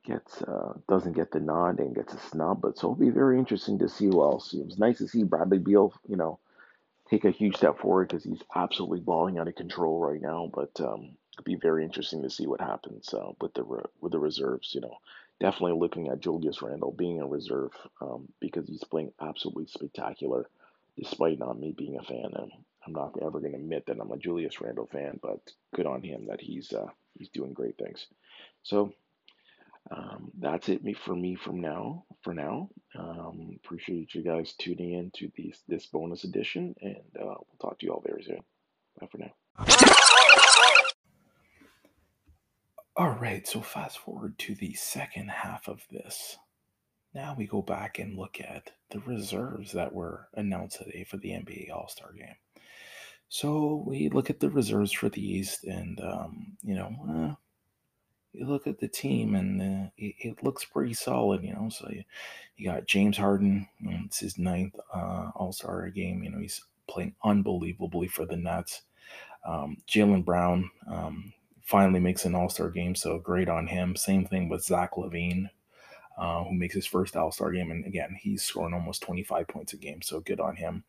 gets 0.04 0.42
uh, 0.42 0.74
doesn't 0.90 1.16
get 1.16 1.32
the 1.32 1.40
nod 1.40 1.80
and 1.80 1.96
gets 1.96 2.14
a 2.14 2.20
snub. 2.20 2.62
But 2.62 2.78
so 2.78 2.88
it'll 2.88 2.96
be 2.96 3.10
very 3.10 3.38
interesting 3.38 3.80
to 3.80 3.90
see 3.90 4.06
who 4.06 4.22
else. 4.22 4.54
It 4.54 4.66
was 4.66 4.80
nice 4.80 4.98
to 4.98 5.08
see 5.08 5.24
Bradley 5.24 5.60
Beal, 5.60 5.94
you 6.08 6.18
know, 6.18 6.40
take 7.10 7.26
a 7.26 7.32
huge 7.32 7.56
step 7.58 7.80
forward 7.80 8.08
because 8.08 8.24
he's 8.24 8.42
absolutely 8.56 9.00
balling 9.00 9.38
out 9.38 9.48
of 9.48 9.56
control 9.56 10.00
right 10.00 10.22
now. 10.22 10.50
But 10.54 10.80
um, 10.82 11.12
it'll 11.34 11.44
be 11.44 11.56
very 11.56 11.84
interesting 11.84 12.22
to 12.24 12.30
see 12.30 12.48
what 12.48 12.62
happens 12.62 13.14
uh, 13.14 13.32
with 13.40 13.54
the 13.54 13.64
with 14.02 14.12
the 14.12 14.20
reserves. 14.20 14.74
You 14.74 14.82
know, 14.82 14.98
definitely 15.40 15.80
looking 15.80 16.08
at 16.08 16.22
Julius 16.22 16.62
Randle 16.62 16.92
being 16.92 17.22
a 17.22 17.28
reserve 17.28 17.72
um, 18.02 18.28
because 18.40 18.68
he's 18.68 18.84
playing 18.84 19.12
absolutely 19.22 19.68
spectacular, 19.68 20.50
despite 20.98 21.40
not 21.40 21.60
me 21.60 21.74
being 21.78 21.98
a 21.98 22.04
fan. 22.04 22.32
And 22.36 22.52
I'm 22.86 22.94
not 22.94 23.18
ever 23.22 23.40
going 23.40 23.54
to 23.54 23.60
admit 23.60 23.86
that 23.88 24.00
I'm 24.00 24.12
a 24.12 24.18
Julius 24.18 24.62
Randle 24.62 24.88
fan, 24.92 25.20
but 25.22 25.40
good 25.74 25.86
on 25.86 26.04
him 26.04 26.28
that 26.28 26.42
he's 26.42 26.72
uh, 26.74 26.88
he's 27.18 27.30
doing 27.30 27.54
great 27.54 27.78
things. 27.78 28.08
So 28.64 28.94
um, 29.92 30.32
that's 30.40 30.70
it 30.70 30.82
for 30.98 31.16
me 31.16 31.36
from 31.36 31.62
now. 31.62 32.06
For 32.24 32.34
now, 32.34 32.70
um, 32.98 33.58
appreciate 33.64 34.16
you 34.16 34.24
guys 34.24 34.54
tuning 34.58 34.94
in 34.94 35.12
to 35.18 35.30
these 35.36 35.62
this 35.68 35.86
bonus 35.86 36.24
edition, 36.24 36.74
and 36.82 36.96
uh, 37.20 37.26
we'll 37.26 37.60
talk 37.62 37.80
to 37.80 37.86
you 37.86 37.92
all 37.94 38.04
very 38.06 38.24
soon. 38.24 38.42
Bye 39.00 39.08
for 39.12 39.18
now. 39.20 39.32
All 42.98 43.12
right, 43.12 43.46
so 43.46 43.60
fast 43.62 44.00
forward 44.00 44.40
to 44.40 44.56
the 44.56 44.74
second 44.74 45.30
half 45.30 45.68
of 45.68 45.86
this. 45.92 46.38
Now 47.14 47.36
we 47.38 47.46
go 47.46 47.62
back 47.62 48.00
and 48.00 48.18
look 48.18 48.40
at 48.40 48.72
the 48.90 49.00
reserves 49.00 49.74
that 49.74 49.94
were 49.94 50.30
announced 50.34 50.78
today 50.78 51.04
for 51.04 51.18
the 51.18 51.30
NBA 51.30 51.72
All 51.72 51.88
Star 51.90 52.14
game. 52.14 52.36
So 53.28 53.84
we 53.86 54.10
look 54.10 54.30
at 54.30 54.40
the 54.40 54.50
reserves 54.50 54.92
for 54.92 55.10
the 55.10 55.22
East, 55.22 55.66
and 55.66 56.00
um, 56.00 56.58
you 56.62 56.76
know, 56.76 56.96
uh, 57.10 57.36
you 58.38 58.46
look 58.46 58.68
at 58.68 58.80
the 58.80 58.88
team 58.88 59.36
and 59.36 59.62
uh, 59.62 59.90
it, 59.98 60.16
it, 60.20 60.44
looks 60.44 60.66
pretty 60.66 60.94
solid, 60.94 61.44
you 61.44 61.54
know. 61.54 61.70
So 61.70 61.88
you, 61.90 62.04
you 62.58 62.70
got 62.70 62.88
James 62.88 63.18
Harden, 63.18 63.68
you 63.80 63.92
know, 63.92 64.00
it's 64.06 64.20
his 64.20 64.38
ninth 64.38 64.76
uh, 64.94 65.32
All 65.36 65.54
Star 65.54 65.90
game. 65.90 66.24
You 66.24 66.32
know, 66.32 66.40
he's 66.40 66.62
playing 66.88 67.16
unbelievably 67.24 68.08
for 68.10 68.26
the 68.26 68.38
Nets. 68.38 68.84
Um, 69.46 69.78
Jaylen 69.88 70.26
Brown 70.26 70.70
um, 70.88 71.34
finally 71.64 72.00
makes 72.00 72.26
an 72.26 72.36
All 72.36 72.50
Star 72.50 72.70
game, 72.70 72.96
so 72.96 73.20
great 73.20 73.50
on 73.50 73.68
him. 73.68 73.96
Same 73.96 74.26
thing 74.26 74.50
with 74.50 74.64
Zach 74.64 74.92
LaVine, 74.96 75.50
uh, 76.18 76.44
who 76.44 76.54
makes 76.54 76.76
his 76.76 76.86
first 76.86 77.16
All 77.16 77.32
Star 77.32 77.52
game, 77.52 77.72
and 77.72 77.86
again, 77.86 78.18
he's 78.20 78.44
scoring 78.44 78.74
almost 78.74 79.04
25 79.04 79.48
points 79.48 79.74
a 79.74 79.78
game, 79.78 80.02
so 80.02 80.20
good 80.20 80.40
on 80.40 80.56
him. 80.56 80.84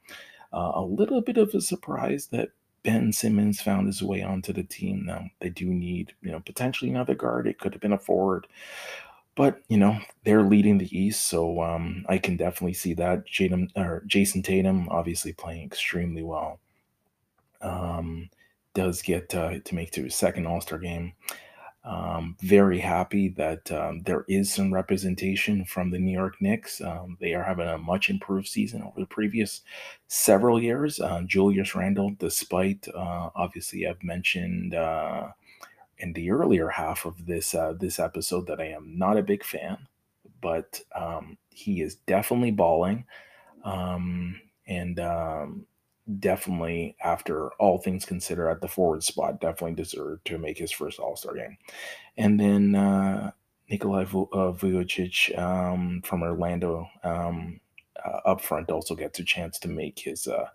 Uh, 0.53 0.73
a 0.75 0.83
little 0.83 1.21
bit 1.21 1.37
of 1.37 1.55
a 1.55 1.61
surprise 1.61 2.29
that 2.29 2.51
Ben 2.87 3.12
Simmons 3.12 3.61
found 3.61 3.88
his 3.88 4.01
way 4.01 4.22
onto 4.22 4.53
the 4.53 4.62
team. 4.62 5.05
Now 5.05 5.25
they 5.40 5.51
do 5.51 5.66
need, 5.66 6.14
you 6.22 6.31
know, 6.31 6.38
potentially 6.38 6.88
another 6.88 7.16
guard. 7.16 7.49
It 7.49 7.59
could 7.59 7.72
have 7.72 7.83
been 7.83 7.92
a 7.92 7.99
forward, 7.99 8.46
but 9.35 9.61
you 9.68 9.77
know 9.77 9.99
they're 10.22 10.44
leading 10.44 10.79
the 10.79 10.96
East, 10.96 11.27
so 11.27 11.61
um, 11.62 12.07
I 12.09 12.18
can 12.18 12.37
definitely 12.37 12.75
see 12.75 12.94
that. 12.94 13.27
Jayden 13.27 13.70
or 13.77 14.05
Jayson 14.07 14.44
Tatum 14.44 14.88
obviously 14.88 15.33
playing 15.33 15.64
extremely 15.64 16.22
well. 16.22 16.61
Um, 17.61 18.31
does 18.72 19.03
get 19.03 19.35
uh, 19.35 19.59
to 19.64 19.75
make 19.75 19.90
to 19.92 20.05
his 20.05 20.14
second 20.14 20.46
All 20.46 20.61
Star 20.61 20.79
game. 20.79 21.14
Um, 21.87 22.37
very 22.40 22.81
happy 22.81 23.29
that 23.29 23.70
um, 23.70 24.01
there 24.01 24.25
is 24.29 24.53
some 24.53 24.75
representation 24.75 25.64
from 25.64 25.90
the 25.90 26.01
New 26.01 26.11
York 26.12 26.35
Knicks. 26.40 26.81
Um, 26.81 27.16
they 27.20 27.33
are 27.33 27.44
having 27.44 27.68
a 27.68 27.79
much 27.79 28.11
improved 28.11 28.49
season 28.49 28.83
over 28.83 28.99
the 28.99 29.07
previous 29.07 29.62
several 30.09 30.61
years. 30.61 30.99
Uh, 30.99 31.22
Julius 31.25 31.77
Randle, 31.77 32.16
despite 32.18 32.88
uh, 32.92 33.31
obviously 33.37 33.87
I've 33.87 34.03
mentioned 34.03 34.75
uh, 34.75 35.29
in 35.99 36.12
the 36.12 36.33
earlier 36.33 36.68
half 36.68 37.05
of 37.05 37.25
this 37.25 37.55
uh, 37.55 37.75
this 37.79 38.01
episode 38.01 38.49
that 38.49 38.61
I 38.61 38.66
am 38.66 38.99
not 38.99 39.16
a 39.16 39.22
big 39.22 39.44
fan, 39.44 39.79
but 40.40 40.81
um, 40.92 41.38
he 41.51 41.83
is 41.83 41.94
definitely 41.94 42.51
balling, 42.51 43.05
um, 43.62 44.40
and 44.66 44.99
um, 44.99 45.66
definitely, 46.19 46.97
after 47.03 47.51
all 47.55 47.79
things 47.79 48.05
considered, 48.05 48.51
at 48.51 48.61
the 48.61 48.69
forward 48.69 49.03
spot, 49.03 49.40
definitely 49.40 49.75
deserved 49.75 50.25
to 50.27 50.38
make 50.38 50.59
his 50.59 50.73
first 50.73 50.99
All 50.99 51.16
Star 51.16 51.35
game. 51.35 51.57
And 52.16 52.38
then 52.38 52.75
uh, 52.75 53.33
Nikolai 53.69 54.03
uh, 54.03 54.53
Vucevic 54.53 55.37
um, 55.38 56.03
from 56.05 56.23
Orlando 56.23 56.88
um, 57.03 57.61
uh, 58.05 58.21
up 58.25 58.40
front 58.40 58.71
also 58.71 58.95
gets 58.95 59.19
a 59.19 59.25
chance 59.25 59.59
to 59.61 59.69
make 59.69 59.99
his 59.99 60.27
uh, 60.27 60.47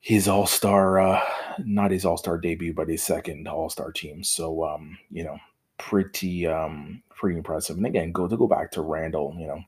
his 0.00 0.28
All 0.28 0.46
Star, 0.46 1.00
uh, 1.00 1.22
not 1.58 1.90
his 1.90 2.04
All 2.04 2.16
Star 2.16 2.38
debut, 2.38 2.74
but 2.74 2.88
his 2.88 3.02
second 3.02 3.48
All 3.48 3.70
Star 3.70 3.92
team. 3.92 4.22
So 4.22 4.64
um, 4.64 4.98
you 5.10 5.24
know, 5.24 5.38
pretty 5.78 6.46
um, 6.46 7.02
pretty 7.10 7.36
impressive. 7.36 7.76
And 7.76 7.86
again, 7.86 8.12
go 8.12 8.28
to 8.28 8.36
go 8.36 8.46
back 8.46 8.70
to 8.72 8.82
Randle. 8.82 9.34
you 9.38 9.46
know, 9.46 9.62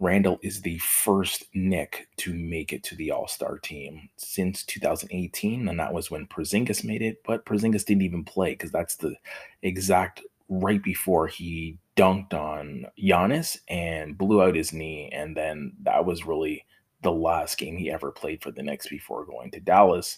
Randle 0.00 0.40
is 0.42 0.62
the 0.62 0.78
first 0.78 1.44
Knick 1.54 2.08
to 2.16 2.32
make 2.32 2.72
it 2.72 2.82
to 2.84 2.96
the 2.96 3.10
All 3.10 3.28
Star 3.28 3.58
team 3.58 4.08
since 4.16 4.64
2018, 4.64 5.68
and 5.68 5.78
that 5.78 5.92
was 5.92 6.10
when 6.10 6.26
Porzingis 6.26 6.82
made 6.82 7.02
it. 7.02 7.22
But 7.24 7.44
Porzingis 7.44 7.84
didn't 7.84 8.02
even 8.02 8.24
play 8.24 8.52
because 8.52 8.72
that's 8.72 8.96
the 8.96 9.14
exact 9.62 10.22
right 10.48 10.82
before 10.82 11.26
he 11.26 11.78
dunked 11.96 12.32
on 12.32 12.86
Giannis 12.98 13.58
and 13.68 14.16
blew 14.16 14.42
out 14.42 14.56
his 14.56 14.72
knee, 14.72 15.10
and 15.12 15.36
then 15.36 15.74
that 15.82 16.06
was 16.06 16.26
really 16.26 16.64
the 17.02 17.12
last 17.12 17.58
game 17.58 17.76
he 17.76 17.90
ever 17.90 18.10
played 18.10 18.42
for 18.42 18.50
the 18.50 18.62
Knicks 18.62 18.88
before 18.88 19.26
going 19.26 19.50
to 19.50 19.60
Dallas, 19.60 20.16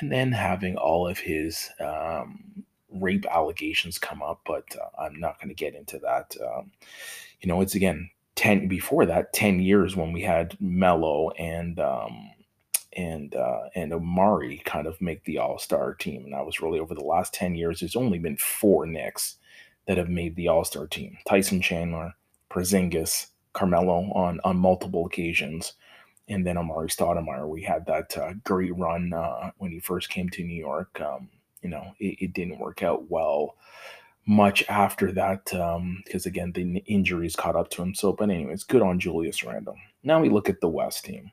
and 0.00 0.10
then 0.10 0.32
having 0.32 0.76
all 0.76 1.06
of 1.06 1.18
his 1.18 1.70
um, 1.78 2.64
rape 2.90 3.26
allegations 3.30 3.96
come 3.96 4.22
up. 4.22 4.40
But 4.44 4.74
uh, 4.74 5.02
I'm 5.02 5.20
not 5.20 5.38
going 5.38 5.50
to 5.50 5.54
get 5.54 5.76
into 5.76 6.00
that. 6.00 6.36
Um, 6.44 6.72
you 7.40 7.48
know, 7.48 7.60
it's 7.60 7.76
again 7.76 8.10
10 8.36 8.68
before 8.68 9.06
that 9.06 9.32
10 9.32 9.60
years 9.60 9.96
when 9.96 10.12
we 10.12 10.22
had 10.22 10.56
Melo 10.60 11.30
and 11.30 11.78
um 11.78 12.30
and 12.96 13.34
uh 13.34 13.68
and 13.74 13.92
Amar'e 13.92 14.64
kind 14.64 14.86
of 14.86 15.00
make 15.00 15.24
the 15.24 15.38
all-star 15.38 15.94
team. 15.94 16.24
And 16.24 16.32
that 16.32 16.46
was 16.46 16.60
really 16.60 16.80
over 16.80 16.94
the 16.94 17.04
last 17.04 17.34
10 17.34 17.54
years 17.54 17.80
there's 17.80 17.96
only 17.96 18.18
been 18.18 18.36
four 18.36 18.86
Knicks 18.86 19.36
that 19.86 19.98
have 19.98 20.08
made 20.08 20.34
the 20.36 20.48
all-star 20.48 20.86
team. 20.86 21.18
Tyson 21.28 21.60
Chandler 21.60 22.14
Porzingis 22.50 23.26
Carmelo 23.52 24.10
on 24.14 24.40
on 24.44 24.56
multiple 24.56 25.06
occasions 25.06 25.74
and 26.28 26.46
then 26.46 26.56
Amar'e 26.56 26.88
Stoudemire. 26.88 27.46
We 27.46 27.62
had 27.62 27.84
that 27.86 28.16
uh, 28.16 28.32
great 28.44 28.74
run 28.76 29.12
uh, 29.12 29.50
when 29.58 29.70
he 29.70 29.78
first 29.78 30.08
came 30.08 30.30
to 30.30 30.42
New 30.42 30.58
York. 30.58 31.00
Um 31.00 31.28
you 31.62 31.70
know 31.70 31.94
it, 31.98 32.16
it 32.20 32.32
didn't 32.32 32.58
work 32.60 32.82
out 32.82 33.10
well 33.10 33.56
much 34.26 34.64
after 34.68 35.12
that 35.12 35.44
because 35.44 36.26
um, 36.26 36.30
again 36.30 36.52
the 36.52 36.78
injuries 36.86 37.36
caught 37.36 37.56
up 37.56 37.70
to 37.70 37.82
him. 37.82 37.94
So, 37.94 38.12
but 38.12 38.30
anyways, 38.30 38.64
good 38.64 38.82
on 38.82 38.98
Julius 38.98 39.42
Randle. 39.42 39.76
Now 40.02 40.20
we 40.20 40.28
look 40.28 40.48
at 40.48 40.60
the 40.60 40.68
West 40.68 41.04
team. 41.04 41.30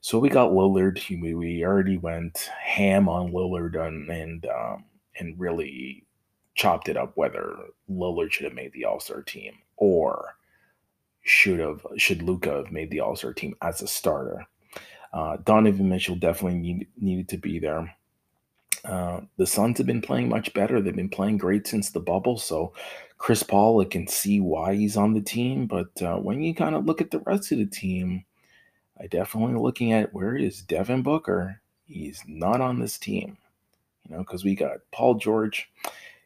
So 0.00 0.18
we 0.18 0.28
got 0.28 0.50
Lillard. 0.50 1.00
We, 1.20 1.34
we 1.34 1.64
already 1.64 1.96
went 1.96 2.50
ham 2.60 3.08
on 3.08 3.32
Lillard 3.32 3.76
and 3.76 4.08
and, 4.10 4.46
um, 4.46 4.84
and 5.18 5.38
really 5.38 6.04
chopped 6.54 6.88
it 6.88 6.96
up 6.96 7.12
whether 7.16 7.56
Lillard 7.88 8.32
should 8.32 8.44
have 8.44 8.54
made 8.54 8.72
the 8.72 8.84
All 8.84 9.00
Star 9.00 9.22
team 9.22 9.54
or 9.76 10.36
should 11.22 11.60
have 11.60 11.86
should 11.96 12.22
Luka 12.22 12.50
have 12.50 12.72
made 12.72 12.90
the 12.90 13.00
All 13.00 13.16
Star 13.16 13.32
team 13.32 13.54
as 13.62 13.82
a 13.82 13.86
starter. 13.86 14.46
Uh, 15.12 15.36
Donovan 15.44 15.88
Mitchell 15.88 16.16
definitely 16.16 16.58
need, 16.58 16.86
needed 16.98 17.28
to 17.28 17.36
be 17.36 17.58
there. 17.58 17.94
Uh, 18.84 19.20
the 19.36 19.46
Suns 19.46 19.78
have 19.78 19.86
been 19.86 20.02
playing 20.02 20.28
much 20.28 20.52
better. 20.54 20.80
They've 20.80 20.94
been 20.94 21.08
playing 21.08 21.38
great 21.38 21.66
since 21.66 21.90
the 21.90 22.00
bubble. 22.00 22.38
So 22.38 22.72
Chris 23.18 23.42
Paul, 23.42 23.80
I 23.80 23.84
can 23.84 24.08
see 24.08 24.40
why 24.40 24.74
he's 24.74 24.96
on 24.96 25.14
the 25.14 25.20
team. 25.20 25.66
But 25.66 26.02
uh, 26.02 26.16
when 26.16 26.42
you 26.42 26.54
kind 26.54 26.74
of 26.74 26.84
look 26.84 27.00
at 27.00 27.10
the 27.10 27.20
rest 27.20 27.52
of 27.52 27.58
the 27.58 27.66
team, 27.66 28.24
I 29.00 29.06
definitely 29.06 29.60
looking 29.60 29.92
at 29.92 30.12
where 30.12 30.36
is 30.36 30.62
Devin 30.62 31.02
Booker. 31.02 31.60
He's 31.86 32.22
not 32.26 32.60
on 32.60 32.80
this 32.80 32.98
team, 32.98 33.36
you 34.08 34.16
know, 34.16 34.22
because 34.22 34.44
we 34.44 34.54
got 34.54 34.78
Paul 34.92 35.14
George. 35.14 35.70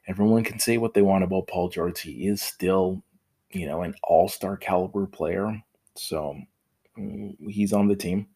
Everyone 0.07 0.45
can 0.45 0.59
say 0.59 0.79
what 0.79 0.95
they 0.95 1.03
want 1.03 1.25
about 1.25 1.49
Paul 1.49 1.69
George. 1.69 2.01
He 2.01 2.29
is 2.29 2.41
still, 2.41 3.03
you 3.51 3.67
know, 3.67 3.83
an 3.83 3.95
all-star 4.05 4.57
caliber 4.57 5.07
player. 5.07 5.63
So 5.95 6.37
mm, 6.97 7.35
he's 7.51 7.73
on 7.73 7.89
the 7.89 7.97
team. 7.97 8.29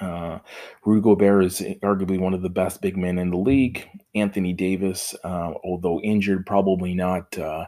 Uh, 0.00 0.38
Rudy 0.84 1.02
Gobert 1.02 1.44
is 1.44 1.60
arguably 1.82 2.18
one 2.18 2.34
of 2.34 2.42
the 2.42 2.48
best 2.48 2.80
big 2.80 2.96
men 2.96 3.18
in 3.18 3.30
the 3.30 3.36
league. 3.36 3.86
Anthony 4.14 4.52
Davis, 4.52 5.14
uh, 5.24 5.52
although 5.62 6.00
injured, 6.00 6.46
probably 6.46 6.94
not 6.94 7.36
uh, 7.38 7.66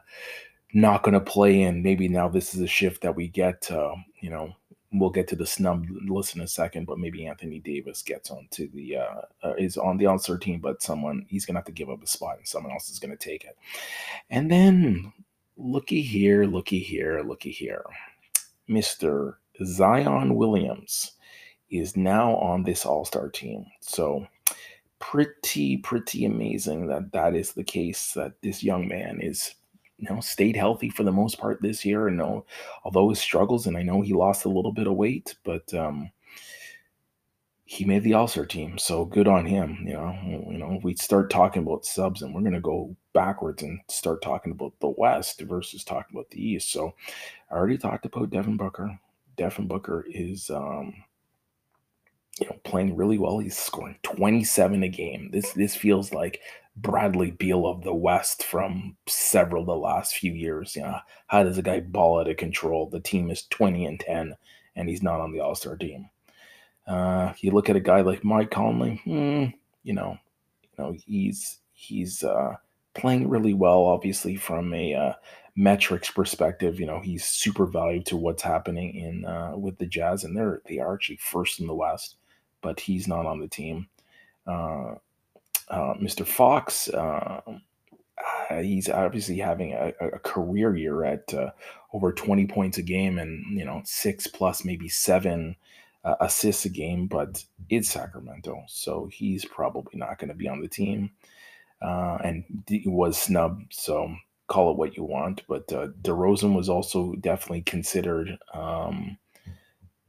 not 0.72 1.02
going 1.02 1.14
to 1.14 1.20
play. 1.20 1.62
And 1.62 1.82
maybe 1.82 2.08
now 2.08 2.28
this 2.28 2.54
is 2.54 2.60
a 2.62 2.66
shift 2.66 3.02
that 3.02 3.14
we 3.14 3.28
get. 3.28 3.70
Uh, 3.70 3.94
you 4.20 4.30
know, 4.30 4.56
we'll 4.92 5.10
get 5.10 5.28
to 5.28 5.36
the 5.36 5.46
snub 5.46 5.86
list 6.06 6.34
in 6.34 6.42
a 6.42 6.48
second, 6.48 6.86
but 6.86 6.98
maybe 6.98 7.26
Anthony 7.26 7.58
Davis 7.58 8.02
gets 8.02 8.30
onto 8.30 8.70
the 8.70 8.96
uh, 8.96 9.20
uh, 9.42 9.54
is 9.58 9.76
on 9.76 9.98
the 9.98 10.06
All-Star 10.06 10.38
team, 10.38 10.60
but 10.60 10.82
someone 10.82 11.26
he's 11.28 11.44
going 11.44 11.54
to 11.54 11.58
have 11.58 11.66
to 11.66 11.72
give 11.72 11.90
up 11.90 12.02
a 12.02 12.06
spot, 12.06 12.38
and 12.38 12.48
someone 12.48 12.72
else 12.72 12.90
is 12.90 12.98
going 12.98 13.16
to 13.16 13.16
take 13.16 13.44
it. 13.44 13.56
And 14.30 14.50
then 14.50 15.12
looky 15.56 16.00
here, 16.02 16.44
looky 16.44 16.78
here, 16.78 17.22
looky 17.22 17.50
here, 17.50 17.84
Mister 18.68 19.38
Zion 19.64 20.34
Williams 20.34 21.12
is 21.72 21.96
now 21.96 22.36
on 22.36 22.62
this 22.62 22.84
All 22.84 23.04
Star 23.04 23.28
team. 23.28 23.66
So, 23.80 24.26
pretty, 24.98 25.78
pretty 25.78 26.24
amazing 26.24 26.86
that 26.88 27.12
that 27.12 27.34
is 27.34 27.52
the 27.52 27.64
case, 27.64 28.12
that 28.12 28.34
this 28.42 28.62
young 28.62 28.86
man 28.88 29.20
is. 29.20 29.54
You 29.98 30.08
know, 30.12 30.20
stayed 30.20 30.56
healthy 30.56 30.90
for 30.90 31.04
the 31.04 31.12
most 31.12 31.38
part 31.38 31.62
this 31.62 31.84
year, 31.84 32.08
and 32.08 32.16
know, 32.16 32.44
although 32.82 33.10
his 33.10 33.20
struggles, 33.20 33.68
and 33.68 33.76
I 33.76 33.82
know 33.82 34.00
he 34.00 34.12
lost 34.14 34.44
a 34.44 34.48
little 34.48 34.72
bit 34.72 34.88
of 34.88 34.96
weight, 34.96 35.36
but 35.44 35.72
um, 35.74 36.10
he 37.64 37.84
made 37.84 38.02
the 38.02 38.14
All-Star 38.14 38.44
team, 38.44 38.78
so 38.78 39.04
good 39.04 39.28
on 39.28 39.46
him. 39.46 39.78
You 39.86 39.92
know, 39.92 40.18
you 40.50 40.58
know, 40.58 40.80
we 40.82 40.96
start 40.96 41.30
talking 41.30 41.62
about 41.62 41.86
subs, 41.86 42.22
and 42.22 42.34
we're 42.34 42.42
gonna 42.42 42.60
go 42.60 42.96
backwards 43.12 43.62
and 43.62 43.80
start 43.88 44.22
talking 44.22 44.50
about 44.50 44.72
the 44.80 44.92
West 44.98 45.40
versus 45.42 45.84
talking 45.84 46.16
about 46.16 46.28
the 46.30 46.44
East. 46.44 46.72
So, 46.72 46.94
I 47.50 47.54
already 47.54 47.78
talked 47.78 48.04
about 48.04 48.30
Devin 48.30 48.56
Booker. 48.56 48.98
Devin 49.36 49.68
Booker 49.68 50.04
is 50.08 50.50
um, 50.50 50.94
you 52.40 52.46
know, 52.46 52.56
playing 52.64 52.96
really 52.96 53.18
well. 53.18 53.38
He's 53.38 53.58
scoring 53.58 53.96
27 54.02 54.82
a 54.82 54.88
game. 54.88 55.30
This 55.32 55.52
this 55.52 55.76
feels 55.76 56.12
like 56.12 56.40
Bradley 56.76 57.32
Beal 57.32 57.66
of 57.66 57.82
the 57.82 57.94
West 57.94 58.44
from 58.44 58.96
several 59.06 59.64
the 59.64 59.76
last 59.76 60.16
few 60.16 60.32
years. 60.32 60.74
You 60.74 60.82
know, 60.82 60.98
how 61.26 61.42
does 61.42 61.58
a 61.58 61.62
guy 61.62 61.80
ball 61.80 62.20
out 62.20 62.28
of 62.28 62.36
control? 62.36 62.88
The 62.88 63.00
team 63.00 63.30
is 63.30 63.46
20 63.50 63.84
and 63.84 64.00
10, 64.00 64.34
and 64.76 64.88
he's 64.88 65.02
not 65.02 65.20
on 65.20 65.32
the 65.32 65.40
All 65.40 65.54
Star 65.54 65.76
team. 65.76 66.08
Uh, 66.86 67.32
you 67.38 67.52
look 67.52 67.68
at 67.68 67.76
a 67.76 67.80
guy 67.80 68.00
like 68.00 68.24
Mike 68.24 68.50
Conley. 68.50 69.00
Hmm, 69.04 69.46
you 69.82 69.92
know, 69.92 70.18
you 70.62 70.84
know 70.84 70.96
he's 71.06 71.58
he's 71.74 72.24
uh, 72.24 72.56
playing 72.94 73.28
really 73.28 73.54
well. 73.54 73.82
Obviously, 73.82 74.36
from 74.36 74.72
a 74.72 74.94
uh, 74.94 75.12
metrics 75.54 76.10
perspective, 76.10 76.80
you 76.80 76.86
know 76.86 77.00
he's 77.00 77.26
super 77.26 77.66
valued 77.66 78.06
to 78.06 78.16
what's 78.16 78.42
happening 78.42 78.96
in 78.96 79.24
uh, 79.26 79.52
with 79.54 79.76
the 79.76 79.86
Jazz, 79.86 80.24
and 80.24 80.34
they're 80.34 80.62
they 80.66 80.78
are 80.78 80.94
actually 80.94 81.18
first 81.18 81.60
in 81.60 81.66
the 81.66 81.74
West 81.74 82.16
but 82.62 82.80
he's 82.80 83.06
not 83.06 83.26
on 83.26 83.40
the 83.40 83.48
team. 83.48 83.88
Uh, 84.46 84.94
uh, 85.68 85.94
Mr. 85.94 86.26
Fox, 86.26 86.88
uh, 86.88 87.40
uh, 88.50 88.58
he's 88.60 88.88
obviously 88.88 89.38
having 89.38 89.72
a, 89.72 89.92
a 90.00 90.18
career 90.18 90.76
year 90.76 91.04
at 91.04 91.32
uh, 91.34 91.50
over 91.92 92.12
20 92.12 92.46
points 92.46 92.78
a 92.78 92.82
game 92.82 93.18
and 93.18 93.58
you 93.58 93.64
know 93.64 93.82
six 93.84 94.26
plus 94.26 94.64
maybe 94.64 94.88
seven 94.88 95.56
uh, 96.04 96.16
assists 96.20 96.64
a 96.64 96.68
game, 96.68 97.06
but 97.06 97.44
it's 97.68 97.90
Sacramento, 97.90 98.64
so 98.68 99.08
he's 99.12 99.44
probably 99.44 99.98
not 99.98 100.18
going 100.18 100.28
to 100.28 100.34
be 100.34 100.48
on 100.48 100.60
the 100.60 100.68
team. 100.68 101.10
And 101.80 102.44
he 102.68 102.84
was 102.86 103.18
snubbed, 103.18 103.74
so 103.74 104.14
call 104.52 104.70
it 104.70 104.76
what 104.76 104.96
you 104.96 105.04
want. 105.04 105.42
But 105.48 105.72
uh, 105.72 105.88
DeRozan 106.02 106.54
was 106.54 106.68
also 106.68 107.14
definitely 107.14 107.62
considered. 107.62 108.38
Um, 108.52 109.16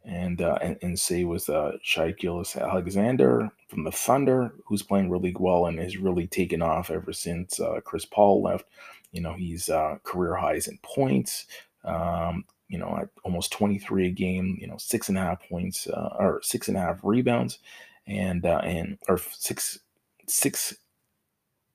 and, 0.05 0.41
uh, 0.41 0.57
and 0.61 0.77
and 0.81 0.99
say 0.99 1.23
was 1.23 1.49
uh, 1.49 1.77
Shai 1.81 2.11
Gilgeous-Alexander 2.11 3.49
from 3.69 3.83
the 3.83 3.91
Thunder, 3.91 4.53
who's 4.65 4.83
playing 4.83 5.09
really 5.09 5.35
well 5.39 5.65
and 5.65 5.79
has 5.79 5.97
really 5.97 6.27
taken 6.27 6.61
off 6.61 6.91
ever 6.91 7.13
since 7.13 7.59
uh, 7.59 7.79
Chris 7.83 8.05
Paul 8.05 8.41
left. 8.41 8.65
You 9.11 9.21
know, 9.21 9.33
he's 9.33 9.69
uh, 9.69 9.97
career 10.03 10.35
highs 10.35 10.67
in 10.67 10.77
points. 10.81 11.45
Um, 11.85 12.45
you 12.67 12.79
know, 12.79 12.97
at 12.97 13.09
almost 13.23 13.51
23 13.51 14.07
a 14.07 14.11
game. 14.11 14.57
You 14.59 14.67
know, 14.67 14.77
six 14.77 15.07
and 15.07 15.17
a 15.17 15.21
half 15.21 15.47
points 15.47 15.87
uh, 15.87 16.15
or 16.17 16.41
six 16.41 16.67
and 16.67 16.75
a 16.75 16.79
half 16.81 16.99
rebounds, 17.03 17.59
and 18.07 18.45
uh, 18.45 18.61
and 18.63 18.97
or 19.07 19.19
six 19.31 19.79
six 20.27 20.75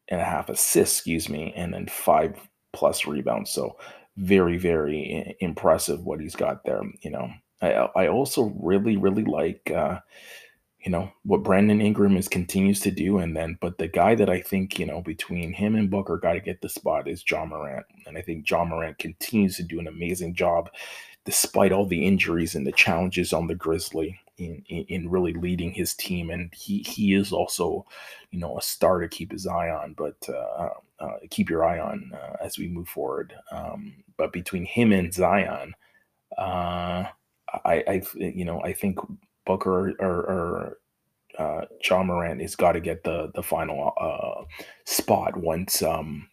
and 0.08 0.20
a 0.20 0.24
half 0.24 0.48
assists, 0.48 0.98
excuse 0.98 1.28
me, 1.28 1.52
and 1.54 1.72
then 1.72 1.86
five 1.86 2.36
plus 2.72 3.06
rebounds. 3.06 3.50
So 3.50 3.76
very 4.16 4.58
very 4.58 5.36
impressive 5.40 6.04
what 6.04 6.20
he's 6.20 6.36
got 6.36 6.64
there. 6.64 6.82
You 7.00 7.10
know, 7.10 7.30
I 7.61 7.73
I 7.94 8.09
also 8.09 8.53
really 8.61 8.97
really 8.97 9.25
like 9.25 9.71
uh, 9.71 10.01
you 10.85 10.92
know 10.92 11.11
what 11.25 11.42
Brandon 11.42 11.81
Ingram 11.81 12.16
is 12.16 12.29
continues 12.29 12.81
to 12.81 12.90
do, 12.90 13.18
and 13.18 13.37
then 13.37 13.59
but 13.61 13.79
the 13.79 13.88
guy 13.88 14.14
that 14.14 14.31
I 14.31 14.40
think 14.40 14.79
you 14.79 14.87
know 14.87 15.03
between 15.03 15.53
him 15.53 15.75
and 15.75 15.90
Booker 15.90 16.18
got 16.18 16.35
to 16.35 16.40
get 16.40 16.61
the 16.61 16.68
spot 16.68 17.09
is 17.09 17.25
Ja 17.29 17.44
Morant, 17.44 17.87
and 18.07 18.16
I 18.16 18.23
think 18.23 18.49
Ja 18.49 18.64
Morant 18.64 18.99
continues 18.99 19.57
to 19.57 19.62
do 19.62 19.81
an 19.81 19.88
amazing 19.88 20.35
job 20.35 20.71
despite 21.25 21.73
all 21.73 21.85
the 21.85 22.07
injuries 22.07 22.55
and 22.55 22.66
the 22.66 22.73
challenges 22.73 23.35
on 23.35 23.49
the 23.49 23.55
Grizzly 23.55 24.18
in, 24.38 24.64
in, 24.71 24.85
in, 24.85 25.11
really 25.11 25.35
leading 25.35 25.73
his 25.73 25.92
team. 25.92 26.31
And 26.31 26.51
he 26.55 26.79
he 26.79 27.12
is 27.12 27.33
also, 27.33 27.85
you 28.31 28.38
know, 28.38 28.57
a 28.57 28.62
star 28.62 29.01
to 29.01 29.09
keep 29.09 29.33
his 29.33 29.47
eye 29.47 29.68
on, 29.68 29.92
but 29.92 30.16
uh, 30.27 30.71
uh, 30.99 31.16
keep 31.29 31.51
your 31.51 31.66
eye 31.66 31.81
on 31.81 32.12
uh, 32.14 32.37
as 32.40 32.57
we 32.57 32.68
move 32.68 32.88
forward. 32.88 33.35
Um, 33.53 34.05
but 34.16 34.33
between 34.33 34.64
him 34.64 34.90
and 34.90 35.12
Zion, 35.12 35.75
uh, 36.38 37.05
I, 37.64 37.84
I 37.88 38.02
you 38.14 38.44
know 38.44 38.61
I 38.62 38.72
think 38.72 38.98
Booker 39.46 39.94
or, 39.98 40.08
or 40.08 40.78
uh, 41.38 41.64
Ja 41.84 42.02
Morant 42.02 42.40
has 42.40 42.56
got 42.56 42.72
to 42.72 42.80
get 42.80 43.04
the 43.04 43.30
the 43.34 43.42
final 43.42 43.92
uh, 44.00 44.44
spot 44.84 45.37
once 45.37 45.82
um, 45.82 46.28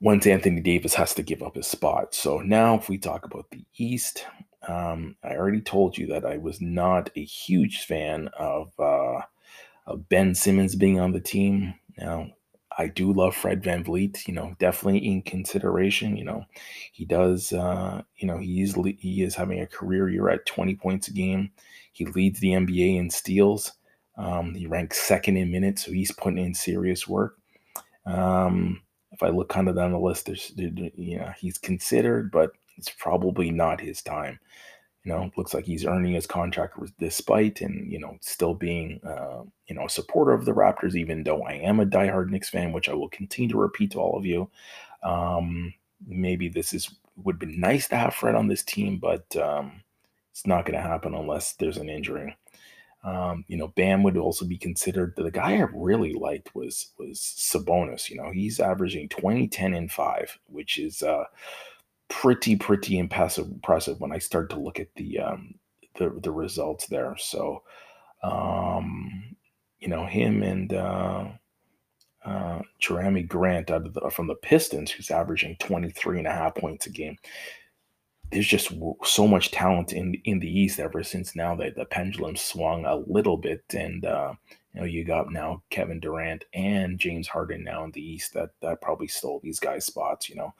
once 0.00 0.26
Anthony 0.26 0.60
Davis 0.60 0.94
has 0.94 1.14
to 1.14 1.22
give 1.22 1.42
up 1.42 1.56
his 1.56 1.66
spot. 1.66 2.14
So 2.14 2.38
now, 2.38 2.76
if 2.76 2.88
we 2.88 2.98
talk 2.98 3.24
about 3.24 3.50
the 3.50 3.64
East, 3.76 4.24
um, 4.66 5.16
I 5.24 5.36
already 5.36 5.60
told 5.60 5.98
you 5.98 6.06
that 6.08 6.24
I 6.24 6.36
was 6.36 6.60
not 6.60 7.10
a 7.16 7.24
huge 7.24 7.84
fan 7.84 8.28
of, 8.38 8.72
uh, 8.78 9.22
of 9.86 10.08
Ben 10.08 10.34
Simmons 10.34 10.76
being 10.76 11.00
on 11.00 11.12
the 11.12 11.20
team. 11.20 11.74
Now, 11.96 12.30
I 12.78 12.86
do 12.86 13.12
love 13.12 13.34
Fred 13.34 13.62
Van 13.64 13.82
VanVleet, 13.82 14.28
you 14.28 14.34
know, 14.34 14.54
definitely 14.60 15.04
in 15.04 15.22
consideration. 15.22 16.16
You 16.16 16.24
know, 16.24 16.44
he 16.92 17.04
does, 17.04 17.52
uh, 17.52 18.02
you 18.16 18.28
know, 18.28 18.38
he's 18.38 18.74
he 18.98 19.22
is 19.22 19.34
having 19.34 19.60
a 19.60 19.66
career 19.66 20.08
year 20.08 20.28
at 20.30 20.46
20 20.46 20.76
points 20.76 21.08
a 21.08 21.12
game. 21.12 21.50
He 21.92 22.06
leads 22.06 22.38
the 22.38 22.52
NBA 22.52 22.96
in 22.96 23.10
steals. 23.10 23.72
Um, 24.16 24.54
he 24.54 24.66
ranks 24.68 25.00
second 25.00 25.36
in 25.36 25.50
minutes, 25.50 25.84
so 25.84 25.92
he's 25.92 26.12
putting 26.12 26.38
in 26.38 26.54
serious 26.54 27.06
work. 27.08 27.36
Um, 28.06 28.82
if 29.12 29.22
I 29.22 29.28
look 29.28 29.48
kind 29.48 29.68
of 29.68 29.74
down 29.76 29.92
the 29.92 29.98
list, 29.98 30.26
there's, 30.26 30.52
you 30.56 31.18
know, 31.18 31.32
he's 31.36 31.58
considered, 31.58 32.30
but 32.30 32.52
it's 32.76 32.90
probably 32.90 33.50
not 33.50 33.80
his 33.80 34.02
time. 34.02 34.38
Know, 35.08 35.30
looks 35.36 35.54
like 35.54 35.64
he's 35.64 35.86
earning 35.86 36.12
his 36.12 36.26
contract 36.26 36.78
despite 36.98 37.62
and, 37.62 37.90
you 37.90 37.98
know, 37.98 38.18
still 38.20 38.52
being, 38.52 39.00
uh, 39.02 39.42
you 39.66 39.74
know, 39.74 39.86
a 39.86 39.90
supporter 39.90 40.32
of 40.32 40.44
the 40.44 40.52
Raptors, 40.52 40.94
even 40.94 41.24
though 41.24 41.42
I 41.42 41.54
am 41.54 41.80
a 41.80 41.86
diehard 41.86 42.28
Knicks 42.28 42.50
fan, 42.50 42.72
which 42.72 42.90
I 42.90 42.94
will 42.94 43.08
continue 43.08 43.48
to 43.50 43.58
repeat 43.58 43.92
to 43.92 44.00
all 44.00 44.18
of 44.18 44.26
you. 44.26 44.50
Um, 45.02 45.72
maybe 46.06 46.48
this 46.48 46.74
is 46.74 46.94
would 47.24 47.38
be 47.38 47.46
nice 47.46 47.88
to 47.88 47.96
have 47.96 48.14
Fred 48.14 48.34
on 48.34 48.48
this 48.48 48.62
team, 48.62 48.98
but 48.98 49.34
um, 49.36 49.82
it's 50.30 50.46
not 50.46 50.66
going 50.66 50.76
to 50.76 50.86
happen 50.86 51.14
unless 51.14 51.54
there's 51.54 51.78
an 51.78 51.88
injury. 51.88 52.36
Um, 53.02 53.44
you 53.48 53.56
know, 53.56 53.68
Bam 53.68 54.02
would 54.02 54.16
also 54.16 54.44
be 54.44 54.58
considered. 54.58 55.14
The 55.16 55.30
guy 55.30 55.56
I 55.56 55.66
really 55.72 56.14
liked 56.14 56.54
was 56.54 56.88
was 56.98 57.18
Sabonis. 57.18 58.10
You 58.10 58.16
know, 58.16 58.30
he's 58.30 58.60
averaging 58.60 59.08
20, 59.08 59.48
10, 59.48 59.74
and 59.74 59.90
5, 59.90 60.38
which 60.46 60.78
is 60.78 61.02
uh, 61.02 61.24
pretty, 62.08 62.56
pretty 62.56 62.98
impressive, 62.98 63.46
impressive 63.46 64.00
when 64.00 64.12
I 64.12 64.18
start 64.18 64.50
to 64.50 64.60
look 64.60 64.80
at 64.80 64.94
the 64.96 65.18
um, 65.20 65.54
the, 65.96 66.18
the 66.22 66.32
results 66.32 66.86
there. 66.86 67.16
So, 67.18 67.62
um, 68.22 69.36
you 69.80 69.88
know, 69.88 70.06
him 70.06 70.42
and 70.42 70.72
uh, 70.72 71.28
uh, 72.24 72.60
Jerami 72.80 73.26
Grant 73.26 73.70
out 73.70 73.86
of 73.86 73.94
the, 73.94 74.10
from 74.10 74.26
the 74.26 74.34
Pistons, 74.34 74.90
who's 74.90 75.10
averaging 75.10 75.56
23 75.60 76.18
and 76.18 76.26
a 76.26 76.32
half 76.32 76.54
points 76.54 76.86
a 76.86 76.90
game. 76.90 77.16
There's 78.30 78.46
just 78.46 78.72
so 79.04 79.26
much 79.26 79.50
talent 79.52 79.94
in 79.94 80.14
in 80.24 80.38
the 80.38 80.60
East 80.60 80.78
ever 80.80 81.02
since 81.02 81.34
now 81.34 81.54
that 81.56 81.76
the 81.76 81.86
pendulum 81.86 82.36
swung 82.36 82.84
a 82.84 82.96
little 82.96 83.38
bit, 83.38 83.64
and 83.74 84.04
uh, 84.04 84.34
you 84.74 84.80
know 84.80 84.86
you 84.86 85.02
got 85.02 85.32
now 85.32 85.62
Kevin 85.70 85.98
Durant 85.98 86.44
and 86.52 86.98
James 86.98 87.26
Harden 87.26 87.64
now 87.64 87.84
in 87.84 87.90
the 87.92 88.02
East 88.02 88.34
that 88.34 88.50
that 88.60 88.82
probably 88.82 89.08
stole 89.08 89.40
these 89.42 89.58
guys' 89.58 89.86
spots. 89.86 90.28
You 90.28 90.36
know, 90.36 90.54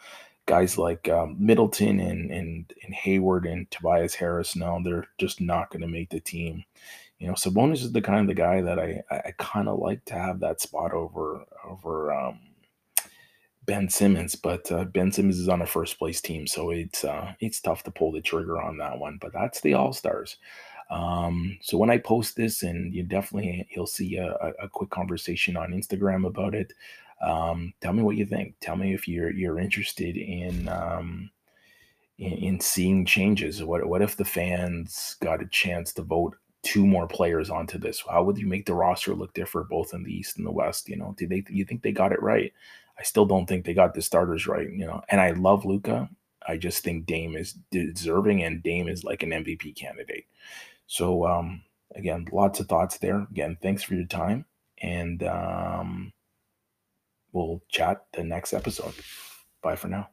guys 0.48 0.78
like 0.78 1.08
um, 1.10 1.36
Middleton 1.38 2.00
and, 2.00 2.32
and 2.32 2.72
and 2.82 2.94
Hayward 2.94 3.46
and 3.46 3.70
Tobias 3.70 4.14
Harris 4.14 4.56
now 4.56 4.80
they're 4.82 5.06
just 5.18 5.40
not 5.40 5.70
going 5.70 5.82
to 5.82 5.86
make 5.86 6.10
the 6.10 6.20
team. 6.20 6.64
You 7.18 7.28
know, 7.28 7.34
Sabonis 7.34 7.82
is 7.82 7.92
the 7.92 8.00
kind 8.00 8.20
of 8.20 8.26
the 8.26 8.34
guy 8.34 8.62
that 8.62 8.78
I 8.80 9.02
I, 9.10 9.32
kind 9.38 9.68
of 9.68 9.78
like 9.78 10.04
to 10.06 10.14
have 10.14 10.40
that 10.40 10.60
spot 10.60 10.92
over 10.92 11.44
over 11.64 12.12
um, 12.12 12.40
Ben 13.66 13.88
Simmons, 13.90 14.34
but 14.34 14.72
uh, 14.72 14.84
Ben 14.84 15.12
Simmons 15.12 15.38
is 15.38 15.48
on 15.48 15.60
a 15.60 15.66
first 15.66 15.98
place 15.98 16.20
team, 16.22 16.46
so 16.46 16.70
it's 16.70 17.04
uh, 17.04 17.34
it's 17.40 17.60
tough 17.60 17.82
to 17.82 17.90
pull 17.90 18.10
the 18.10 18.22
trigger 18.22 18.60
on 18.60 18.78
that 18.78 18.98
one. 18.98 19.18
But 19.20 19.34
that's 19.34 19.60
the 19.60 19.74
All 19.74 19.92
Stars. 19.92 20.38
Um, 20.90 21.58
so 21.60 21.76
when 21.76 21.90
I 21.90 21.98
post 21.98 22.36
this, 22.36 22.62
and 22.62 22.94
you 22.94 23.02
definitely 23.02 23.68
you'll 23.76 23.86
see 23.86 24.16
a, 24.16 24.32
a 24.62 24.68
quick 24.70 24.88
conversation 24.88 25.56
on 25.56 25.72
Instagram 25.72 26.26
about 26.26 26.54
it. 26.54 26.72
Um, 27.20 27.72
tell 27.80 27.92
me 27.92 28.02
what 28.02 28.16
you 28.16 28.26
think. 28.26 28.54
Tell 28.60 28.76
me 28.76 28.94
if 28.94 29.08
you're 29.08 29.30
you're 29.30 29.58
interested 29.58 30.16
in, 30.16 30.68
um, 30.68 31.30
in 32.18 32.32
in, 32.32 32.60
seeing 32.60 33.04
changes. 33.04 33.62
What 33.62 33.86
what 33.86 34.02
if 34.02 34.16
the 34.16 34.24
fans 34.24 35.16
got 35.20 35.42
a 35.42 35.46
chance 35.46 35.92
to 35.94 36.02
vote 36.02 36.36
two 36.62 36.86
more 36.86 37.08
players 37.08 37.50
onto 37.50 37.78
this? 37.78 38.02
How 38.08 38.22
would 38.22 38.38
you 38.38 38.46
make 38.46 38.66
the 38.66 38.74
roster 38.74 39.14
look 39.14 39.34
different, 39.34 39.68
both 39.68 39.94
in 39.94 40.04
the 40.04 40.12
East 40.12 40.38
and 40.38 40.46
the 40.46 40.52
West? 40.52 40.88
You 40.88 40.96
know, 40.96 41.14
do 41.18 41.26
they 41.26 41.44
you 41.48 41.64
think 41.64 41.82
they 41.82 41.92
got 41.92 42.12
it 42.12 42.22
right? 42.22 42.52
I 42.98 43.02
still 43.02 43.26
don't 43.26 43.46
think 43.46 43.64
they 43.64 43.74
got 43.74 43.94
the 43.94 44.02
starters 44.02 44.46
right. 44.46 44.70
You 44.70 44.86
know, 44.86 45.02
and 45.08 45.20
I 45.20 45.30
love 45.32 45.64
Luka. 45.64 46.08
I 46.46 46.56
just 46.56 46.82
think 46.82 47.06
Dame 47.06 47.36
is 47.36 47.54
deserving, 47.70 48.42
and 48.42 48.62
Dame 48.62 48.88
is 48.88 49.04
like 49.04 49.22
an 49.22 49.30
MVP 49.30 49.76
candidate. 49.76 50.24
So 50.86 51.26
um, 51.26 51.62
again, 51.94 52.26
lots 52.32 52.60
of 52.60 52.68
thoughts 52.68 52.98
there. 52.98 53.26
Again, 53.30 53.58
thanks 53.60 53.82
for 53.82 53.94
your 53.94 54.06
time, 54.06 54.44
and 54.80 55.22
um, 55.24 56.12
we'll 57.32 57.62
chat 57.68 58.04
the 58.12 58.24
next 58.24 58.52
episode. 58.52 58.94
Bye 59.62 59.76
for 59.76 59.88
now. 59.88 60.10